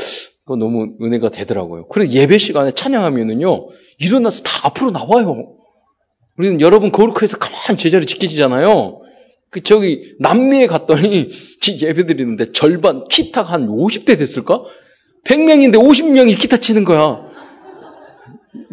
그거 0.45 0.57
너무 0.57 0.95
은혜가 1.03 1.31
되더라고요. 1.31 1.89
그래 1.89 2.09
예배 2.09 2.39
시간에 2.39 2.73
찬양하면은요 2.73 3.69
일어나서 3.99 4.43
다 4.43 4.69
앞으로 4.69 4.91
나와요. 4.91 5.55
우리는 6.37 6.61
여러분 6.61 6.93
거룩해서 6.93 7.39
가만 7.39 7.77
제자리 7.77 8.07
지키지잖아요. 8.07 9.01
그 9.51 9.63
저기 9.63 10.15
남미에 10.21 10.67
갔더니 10.67 11.29
예배 11.83 12.07
드리는데 12.07 12.53
절반 12.53 13.07
키타가 13.09 13.53
한 13.53 13.67
50대 13.69 14.19
됐을까? 14.19 14.63
100명인데 15.27 15.75
50명이 15.75 16.39
기타 16.39 16.57
치는 16.57 16.85
거야. 16.85 17.29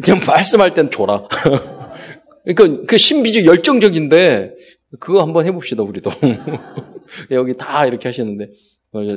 그냥 0.02 0.20
말씀할 0.26 0.74
땐 0.74 0.90
줘라. 0.90 1.24
그러니까 2.46 2.84
그 2.86 2.96
신비적 2.96 3.44
열정적인데 3.44 4.52
그거 5.00 5.22
한번 5.22 5.46
해봅시다 5.46 5.82
우리도. 5.82 6.10
여기 7.30 7.54
다 7.54 7.86
이렇게 7.86 8.08
하시는데 8.08 8.50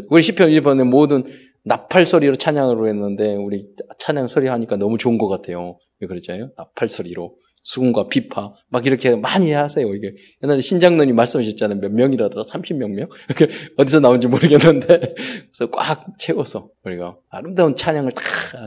우리 0.10 0.24
시편 0.24 0.50
1번에 0.50 0.84
모든 0.84 1.24
나팔 1.64 2.06
소리로 2.06 2.36
찬양으로 2.36 2.88
했는데 2.88 3.36
우리 3.36 3.68
찬양 4.00 4.28
소리 4.28 4.48
하니까 4.48 4.76
너무 4.78 4.98
좋은 4.98 5.18
것 5.18 5.28
같아요. 5.28 5.78
왜 6.00 6.08
그랬잖아요? 6.08 6.50
나팔 6.58 6.90
소리로. 6.90 7.36
수군과 7.64 8.08
비파 8.08 8.54
막 8.70 8.86
이렇게 8.86 9.16
많이 9.16 9.52
하세요. 9.52 9.88
이게 9.94 10.16
옛날에 10.44 10.62
신장로님 10.62 11.16
말씀하셨잖아요. 11.16 11.80
몇 11.80 11.92
명이라더라 11.92 12.44
30명 12.44 12.94
명 12.96 13.08
어디서 13.78 14.00
나온지 14.00 14.28
모르겠는데 14.28 14.88
그래서 15.54 15.72
꽉 15.72 16.06
채워서 16.18 16.70
우리가 16.84 17.18
아름다운 17.30 17.76
찬양을 17.76 18.14
다 18.14 18.22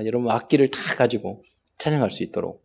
여러분 0.06 0.30
악기를 0.30 0.68
다 0.68 0.78
가지고 0.96 1.42
찬양할 1.78 2.10
수 2.10 2.22
있도록 2.22 2.63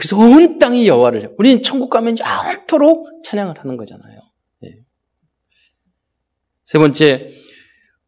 그래서 0.00 0.16
온 0.16 0.58
땅이 0.58 0.88
여호와를 0.88 1.34
우리는 1.36 1.62
천국 1.62 1.90
가면 1.90 2.16
영토록 2.18 3.22
찬양을 3.22 3.58
하는 3.58 3.76
거잖아요. 3.76 4.18
네. 4.62 4.78
세 6.64 6.78
번째 6.78 7.28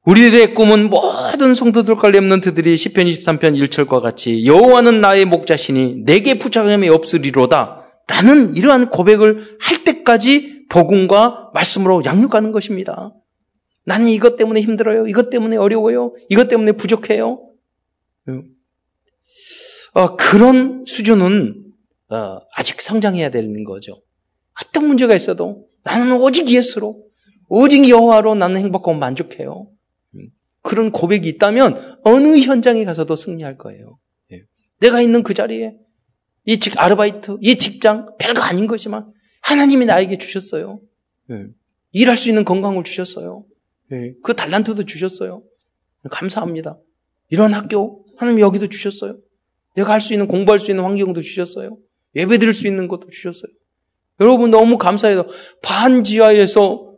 우리들의 0.07 0.55
꿈은 0.55 0.89
모든 0.89 1.55
성도들과 1.55 2.11
렘넌트들이 2.11 2.75
10편 2.77 3.13
23편 3.13 3.63
1절과 3.63 4.01
같이 4.01 4.47
여호와는 4.47 5.03
나의 5.03 5.27
목자시니 5.27 6.05
내게 6.07 6.39
부자감이 6.39 6.89
없으리로다 6.89 7.83
라는 8.09 8.57
이러한 8.57 8.89
고백을 8.89 9.59
할 9.61 9.85
때까지 9.85 10.65
복음과 10.71 11.51
말씀으로 11.53 12.03
양육하는 12.07 12.53
것입니다. 12.53 13.13
나는 13.85 14.09
이것 14.09 14.37
때문에 14.37 14.63
힘들어요. 14.63 15.09
이것 15.09 15.29
때문에 15.29 15.59
어려워요. 15.59 16.15
이것 16.31 16.49
때문에 16.49 16.73
부족해요. 16.73 17.51
어, 19.93 20.17
그런 20.17 20.85
수준은 20.87 21.62
어, 22.13 22.41
아직 22.55 22.81
성장해야 22.81 23.31
되는 23.31 23.65
거죠. 23.65 23.95
어떤 24.61 24.87
문제가 24.87 25.15
있어도 25.15 25.67
나는 25.83 26.21
오직 26.21 26.49
예수로, 26.51 27.03
오직 27.49 27.89
여호와로 27.89 28.35
나는 28.35 28.61
행복하고 28.61 28.95
만족해요. 28.95 29.69
그런 30.63 30.93
고백이 30.93 31.29
있다면 31.29 32.01
어느 32.05 32.39
현장에 32.39 32.85
가서도 32.85 33.17
승리할 33.17 33.57
거예요. 33.59 33.99
예. 34.33 34.43
내가 34.81 35.01
있는 35.01 35.23
그 35.23 35.35
자리에 35.35 35.75
이 36.45 36.61
직, 36.61 36.79
아르바이트, 36.79 37.39
이 37.41 37.57
직장 37.57 38.17
별거 38.19 38.43
아닌 38.43 38.67
것이지만 38.67 39.11
하나님이 39.43 39.87
나에게 39.87 40.19
주셨어요. 40.19 40.81
예. 41.31 41.47
일할 41.93 42.17
수 42.17 42.29
있는 42.29 42.45
건강을 42.45 42.85
주셨어요. 42.85 43.45
예. 43.93 44.13
그 44.23 44.35
달란트도 44.35 44.85
주셨어요. 44.85 45.43
감사합니다. 46.11 46.79
이런 47.31 47.55
학교 47.55 48.05
하나님 48.19 48.41
여기도 48.41 48.67
주셨어요. 48.69 49.19
내가 49.75 49.95
할 49.95 50.01
수 50.01 50.13
있는 50.13 50.29
공부할 50.29 50.61
수 50.61 50.71
있는 50.71 50.85
환경도 50.85 51.23
주셨어요. 51.23 51.77
예배 52.17 52.39
드릴 52.39 52.53
수 52.53 52.67
있는 52.67 52.89
것도 52.89 53.09
주셨어요. 53.09 53.51
여러분 54.21 54.51
너무 54.51 54.79
감사해요. 54.79 55.27
반지하에서 55.63 56.93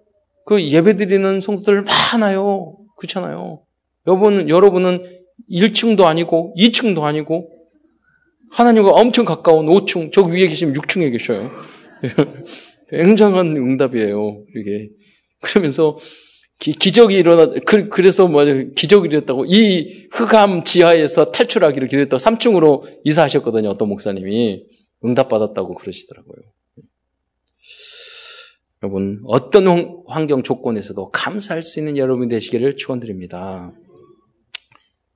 그 0.44 0.62
예배 0.62 0.96
드리는 0.96 1.40
성도들 1.40 1.82
많아요. 1.82 2.76
그렇잖아요. 2.96 3.62
여러분, 4.06 4.48
여러분은 4.48 5.04
1층도 5.50 6.04
아니고 6.04 6.54
2층도 6.58 7.02
아니고 7.02 7.50
하나님과 8.50 8.90
엄청 8.90 9.24
가까운 9.24 9.66
5층, 9.66 10.12
저 10.12 10.22
위에 10.22 10.46
계시면 10.46 10.74
6층에 10.74 11.10
계셔요. 11.10 11.50
굉장한 12.90 13.56
응답이에요. 13.56 14.44
이게. 14.56 14.90
그러면서 15.40 15.96
기, 16.60 16.92
적이 16.92 17.16
일어나, 17.16 17.52
그, 17.66 18.00
래서 18.00 18.28
뭐, 18.28 18.44
기적이 18.76 19.08
일어났다고, 19.08 19.44
이 19.46 20.06
흑암 20.12 20.62
지하에서 20.62 21.32
탈출하기를 21.32 21.88
기도했다고 21.88 22.18
3층으로 22.18 23.00
이사하셨거든요, 23.04 23.68
어떤 23.70 23.88
목사님이. 23.88 24.62
응답받았다고 25.04 25.74
그러시더라고요. 25.74 26.36
여러분, 28.82 29.22
어떤 29.26 30.02
환경 30.06 30.42
조건에서도 30.42 31.10
감사할 31.10 31.62
수 31.62 31.78
있는 31.78 31.96
여러분 31.96 32.28
되시기를 32.28 32.76
축원드립니다. 32.76 33.72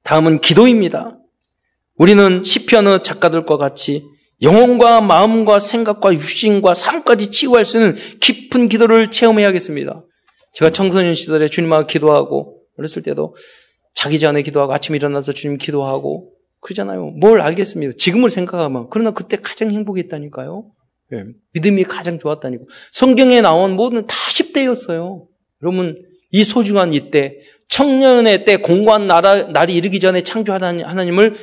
다음은 0.05 0.41
기도입니다. 0.41 1.19
우리는 1.97 2.43
시편의 2.43 3.03
작가들과 3.03 3.59
같이 3.59 4.07
영혼과 4.41 5.01
마음과 5.01 5.59
생각과 5.59 6.15
육신과 6.15 6.73
삶까지 6.75 7.31
치유할 7.31 7.65
수 7.65 7.77
있는 7.77 7.97
깊은 8.21 8.69
기도를 8.69 9.11
체험해야겠습니다. 9.11 10.05
제가 10.55 10.71
청소년 10.71 11.15
시절에 11.15 11.49
주님 11.49 11.73
앞에 11.73 11.93
기도하고 11.93 12.63
어렸을 12.79 13.03
때도 13.03 13.35
자기 13.95 14.19
전에 14.19 14.43
기도하고 14.43 14.73
아침 14.73 14.95
일어나서 14.95 15.33
주님 15.33 15.59
기도하고 15.59 16.33
그러잖아요. 16.61 17.11
뭘 17.11 17.41
알겠습니다. 17.41 17.95
지금을 17.97 18.31
생각하면 18.31 18.89
그러나 18.91 19.13
그때 19.13 19.37
가장 19.37 19.71
행복했다니까요. 19.71 20.71
예, 21.15 21.25
믿음이 21.55 21.85
가장 21.85 22.19
좋았다니까. 22.19 22.65
성경에 22.93 23.41
나온 23.41 23.77
모든 23.77 24.07
다 24.07 24.15
10대였어요. 24.15 25.27
여러분, 25.63 26.03
이 26.31 26.45
소중한 26.45 26.93
이때, 26.93 27.39
청년의 27.69 28.45
때, 28.45 28.59
공고한 28.59 29.07
나라, 29.07 29.45
날이 29.45 29.75
이르기 29.75 30.01
전에 30.01 30.23
창조하는 30.23 30.85
하나님을 30.85 31.35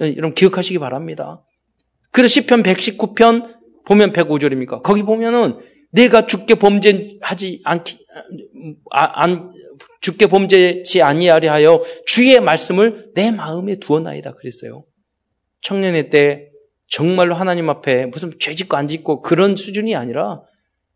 여러분 0.00 0.34
기억하시기 0.34 0.78
바랍니다. 0.78 1.42
그래서 2.10 2.40
10편 2.40 2.62
119편 2.62 3.56
보면 3.86 4.12
105절입니까? 4.12 4.82
거기 4.82 5.02
보면은 5.02 5.58
내가 5.90 6.26
죽게 6.26 6.56
범죄하지 6.56 7.62
않기, 7.64 7.98
아, 8.90 9.22
안, 9.22 9.52
죽게 10.00 10.26
범죄치 10.26 11.02
아니하려 11.02 11.52
하여 11.52 11.82
주의 12.06 12.38
말씀을 12.40 13.12
내 13.14 13.30
마음에 13.30 13.76
두어나이다 13.76 14.32
그랬어요. 14.32 14.84
청년의 15.62 16.10
때 16.10 16.50
정말로 16.88 17.34
하나님 17.34 17.68
앞에 17.68 18.06
무슨 18.06 18.32
죄 18.38 18.54
짓고 18.54 18.76
안 18.76 18.86
짓고 18.88 19.22
그런 19.22 19.56
수준이 19.56 19.96
아니라 19.96 20.42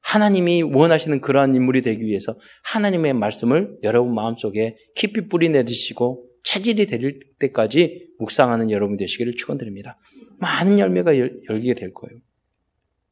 하나님이 0.03 0.63
원하시는 0.63 1.21
그러한 1.21 1.55
인물이 1.55 1.83
되기 1.83 2.05
위해서 2.05 2.37
하나님의 2.65 3.13
말씀을 3.15 3.77
여러분 3.83 4.15
마음속에 4.15 4.77
깊이 4.95 5.29
뿌리 5.29 5.49
내리시고 5.49 6.25
체질이 6.45 6.87
될 6.87 7.19
때까지 7.39 8.09
묵상하는 8.19 8.71
여러분 8.71 8.97
되시기를 8.97 9.37
축원드립니다. 9.37 9.99
많은 10.39 10.79
열매가 10.79 11.19
열, 11.19 11.41
열리게 11.49 11.75
될 11.75 11.93
거예요. 11.93 12.19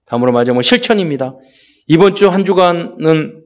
다음으로 0.06 0.32
마지막 0.32 0.62
실천입니다. 0.62 1.36
이번 1.88 2.14
주 2.14 2.28
한 2.28 2.44
주간은 2.44 3.44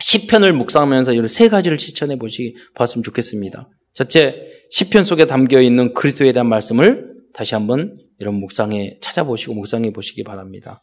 시편을 0.00 0.52
묵상하면서 0.54 1.12
이런 1.12 1.28
세 1.28 1.48
가지를 1.48 1.78
실천해 1.78 2.16
보시 2.18 2.56
봤으면 2.74 3.02
좋겠습니다. 3.02 3.68
첫째, 3.92 4.46
시편 4.70 5.04
속에 5.04 5.26
담겨 5.26 5.60
있는 5.60 5.94
그리스도에 5.94 6.32
대한 6.32 6.48
말씀을 6.48 7.14
다시 7.32 7.54
한번 7.54 7.98
이런 8.18 8.34
묵상에 8.34 8.96
찾아보시고 9.00 9.54
묵상해 9.54 9.92
보시기 9.92 10.24
바랍니다. 10.24 10.82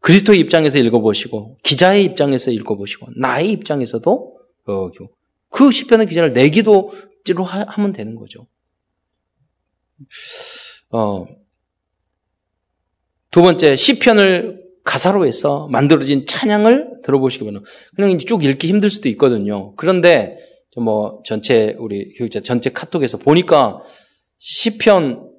그리스도의 0.00 0.40
입장에서 0.40 0.78
읽어보시고 0.78 1.58
기자의 1.62 2.04
입장에서 2.04 2.50
읽어보시고 2.50 3.08
나의 3.16 3.50
입장에서도 3.52 4.38
어, 4.66 4.90
그 5.48 5.70
시편의 5.70 6.06
기자를 6.06 6.32
내 6.32 6.48
기도 6.50 6.92
로 7.28 7.44
하면 7.44 7.92
되는 7.92 8.16
거죠. 8.16 8.48
어, 10.90 11.24
두 13.30 13.42
번째 13.42 13.76
시편을 13.76 14.61
가사로 14.84 15.26
해서 15.26 15.68
만들어진 15.70 16.26
찬양을 16.26 17.02
들어보시기 17.04 17.44
바랍니다. 17.44 17.70
그냥 17.94 18.10
이제 18.10 18.26
쭉 18.26 18.44
읽기 18.44 18.68
힘들 18.68 18.90
수도 18.90 19.08
있거든요. 19.10 19.74
그런데 19.76 20.36
뭐 20.76 21.20
전체 21.24 21.76
우리 21.78 22.14
교육자 22.14 22.40
전체 22.40 22.70
카톡에서 22.70 23.18
보니까 23.18 23.80
시편 24.38 25.32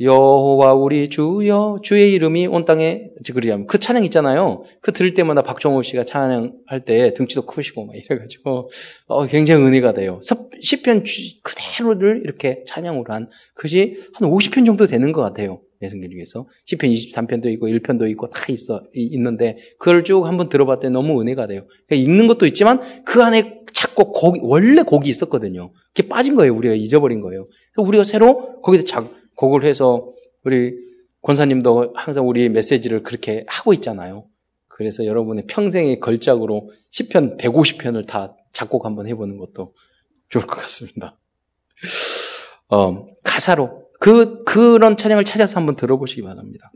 여호와 0.00 0.74
우리 0.74 1.08
주여 1.08 1.78
주의 1.82 2.12
이름이 2.12 2.48
온 2.48 2.64
땅에 2.64 3.10
그러냐면 3.32 3.66
그 3.66 3.78
찬양 3.78 4.04
있잖아요. 4.06 4.64
그 4.80 4.92
들을 4.92 5.14
때마다 5.14 5.42
박종호 5.42 5.82
씨가 5.82 6.02
찬양할 6.02 6.84
때 6.84 7.14
등치도 7.14 7.46
크시고 7.46 7.86
막 7.86 7.94
이래가지고 7.94 8.70
어, 9.06 9.26
굉장히 9.26 9.62
은혜가 9.64 9.92
돼요. 9.92 10.20
시편 10.60 11.04
그대로를 11.44 12.22
이렇게 12.24 12.64
찬양으로 12.66 13.12
한 13.12 13.28
그것이 13.54 13.96
한 14.14 14.28
50편 14.28 14.66
정도 14.66 14.86
되는 14.86 15.12
것 15.12 15.22
같아요. 15.22 15.60
예성길 15.84 16.10
중에서 16.10 16.46
시편 16.64 16.90
23편도 16.90 17.46
있고 17.52 17.68
1편도 17.68 18.10
있고 18.10 18.28
다 18.28 18.40
있어 18.48 18.82
있는데 18.92 19.58
그걸 19.78 20.04
쭉 20.04 20.24
한번 20.26 20.48
들어봤더니 20.48 20.92
너무 20.92 21.20
은혜가 21.20 21.46
돼요. 21.46 21.66
그러니까 21.86 22.10
읽는 22.10 22.26
것도 22.26 22.46
있지만 22.46 22.80
그 23.04 23.22
안에 23.22 23.62
자꾸 23.72 24.12
곡 24.12 24.38
원래 24.42 24.82
곡이 24.82 25.08
있었거든요. 25.08 25.72
그게 25.94 26.08
빠진 26.08 26.34
거예요. 26.34 26.54
우리가 26.54 26.74
잊어버린 26.74 27.20
거예요. 27.20 27.48
우리가 27.76 28.04
새로 28.04 28.60
거기서 28.62 28.84
작 28.84 29.12
곡을 29.36 29.64
해서 29.64 30.12
우리 30.44 30.74
권사님도 31.22 31.94
항상 31.94 32.28
우리 32.28 32.48
메시지를 32.48 33.02
그렇게 33.02 33.44
하고 33.48 33.72
있잖아요. 33.72 34.26
그래서 34.68 35.06
여러분의 35.06 35.44
평생의 35.46 36.00
걸작으로 36.00 36.70
10편, 36.92 37.38
150편을 37.38 38.06
다 38.06 38.36
작곡 38.52 38.84
한번 38.84 39.06
해보는 39.06 39.38
것도 39.38 39.72
좋을 40.28 40.46
것 40.46 40.56
같습니다. 40.56 41.18
어, 42.68 43.06
가사로 43.22 43.83
그 44.00 44.42
그런 44.44 44.96
찬양을 44.96 45.24
찾아서 45.24 45.56
한번 45.58 45.76
들어보시기 45.76 46.22
바랍니다. 46.22 46.70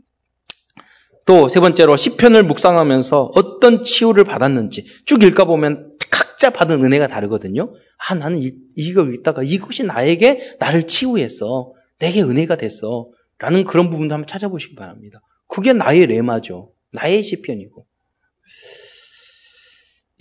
또 1.25 1.47
세 1.47 1.59
번째로 1.59 1.95
10편을 1.95 2.43
묵상하면서 2.43 3.31
어떤 3.35 3.83
치유를 3.83 4.23
받았는지 4.23 4.85
쭉 5.05 5.23
읽어 5.23 5.45
보면 5.45 5.95
각자 6.09 6.49
받은 6.49 6.83
은혜가 6.83 7.07
다르거든요. 7.07 7.71
아 8.07 8.15
나는 8.15 8.41
이, 8.41 8.53
이걸 8.75 9.13
읽다가 9.13 9.43
이것이 9.43 9.83
나에게 9.83 10.55
나를 10.59 10.87
치유했어. 10.87 11.71
내게 11.99 12.21
은혜가 12.23 12.55
됐어. 12.55 13.09
라는 13.37 13.63
그런 13.63 13.89
부분도 13.89 14.15
한번 14.15 14.27
찾아보시기 14.27 14.75
바랍니다. 14.75 15.21
그게 15.47 15.71
나의 15.73 16.07
레마죠. 16.07 16.71
나의 16.93 17.21
시편이고. 17.23 17.85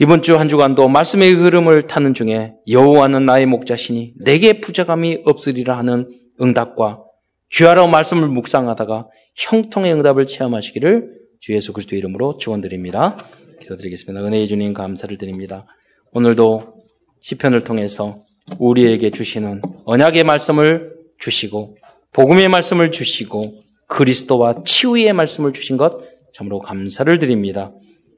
이번 0.01 0.22
주 0.22 0.36
한 0.36 0.49
주간도 0.49 0.88
말씀의 0.88 1.32
흐름을 1.32 1.82
타는 1.88 2.14
중에 2.14 2.53
여호와는 2.68 3.26
나의 3.26 3.46
목자시니 3.46 4.14
내게 4.20 4.61
부자감이 4.61 5.22
없으리라 5.24 5.76
하는 5.76 6.09
응답과 6.41 7.03
주하러 7.49 7.86
말씀을 7.89 8.28
묵상하다가 8.28 9.09
형통의 9.36 9.93
응답을 9.95 10.26
체험하시기를 10.26 11.18
주 11.41 11.55
예수 11.55 11.72
그리스도 11.72 11.97
이름으로 11.97 12.36
축원드립니다. 12.39 13.16
기도드리겠습니다. 13.61 14.24
은혜의 14.26 14.49
주님 14.49 14.72
감사를 14.72 15.16
드립니다. 15.18 15.66
오늘도 16.12 16.72
시편을 17.20 17.64
통해서 17.64 18.24
우리에게 18.59 19.11
주시는 19.11 19.62
언약의 19.84 20.24
말씀을 20.24 20.95
주시고 21.18 21.76
복음의 22.12 22.49
말씀을 22.49 22.91
주시고 22.91 23.43
그리스도와 23.86 24.62
치유의 24.64 25.12
말씀을 25.12 25.53
주신 25.53 25.76
것 25.76 26.01
참으로 26.34 26.59
감사를 26.61 27.18
드립니다. 27.18 27.72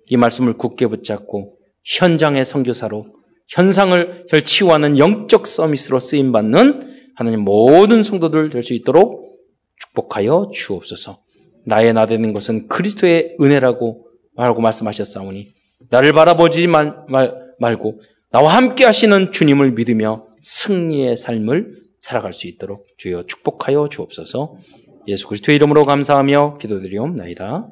이 0.06 0.16
말씀을 0.16 0.54
굳게 0.54 0.86
붙잡고 0.86 1.56
현장의 1.84 2.44
선교사로 2.44 3.06
현상을 3.48 4.26
치유하는 4.44 4.98
영적 4.98 5.46
서비스로 5.46 6.00
쓰임 6.00 6.32
받는 6.32 6.89
하나님 7.16 7.40
모든 7.40 8.02
성도들 8.02 8.50
될 8.50 8.62
수 8.62 8.74
있도록 8.74 9.38
축복하여 9.78 10.50
주옵소서. 10.52 11.20
나의 11.66 11.92
나 11.92 12.06
되는 12.06 12.32
것은 12.32 12.68
그리스도의 12.68 13.36
은혜라고 13.40 14.06
말하고 14.34 14.60
말씀하셨사오니 14.60 15.48
나를 15.90 16.12
바라보지 16.12 16.66
말, 16.66 16.96
말, 17.08 17.34
말고 17.58 18.00
나와 18.30 18.56
함께 18.56 18.84
하시는 18.84 19.32
주님을 19.32 19.72
믿으며 19.72 20.26
승리의 20.42 21.16
삶을 21.16 21.80
살아갈 21.98 22.32
수 22.32 22.46
있도록 22.46 22.86
주여 22.96 23.24
축복하여 23.26 23.88
주옵소서. 23.90 24.56
예수 25.08 25.26
그리스도의 25.26 25.56
이름으로 25.56 25.84
감사하며 25.84 26.58
기도드리옵나이다. 26.58 27.68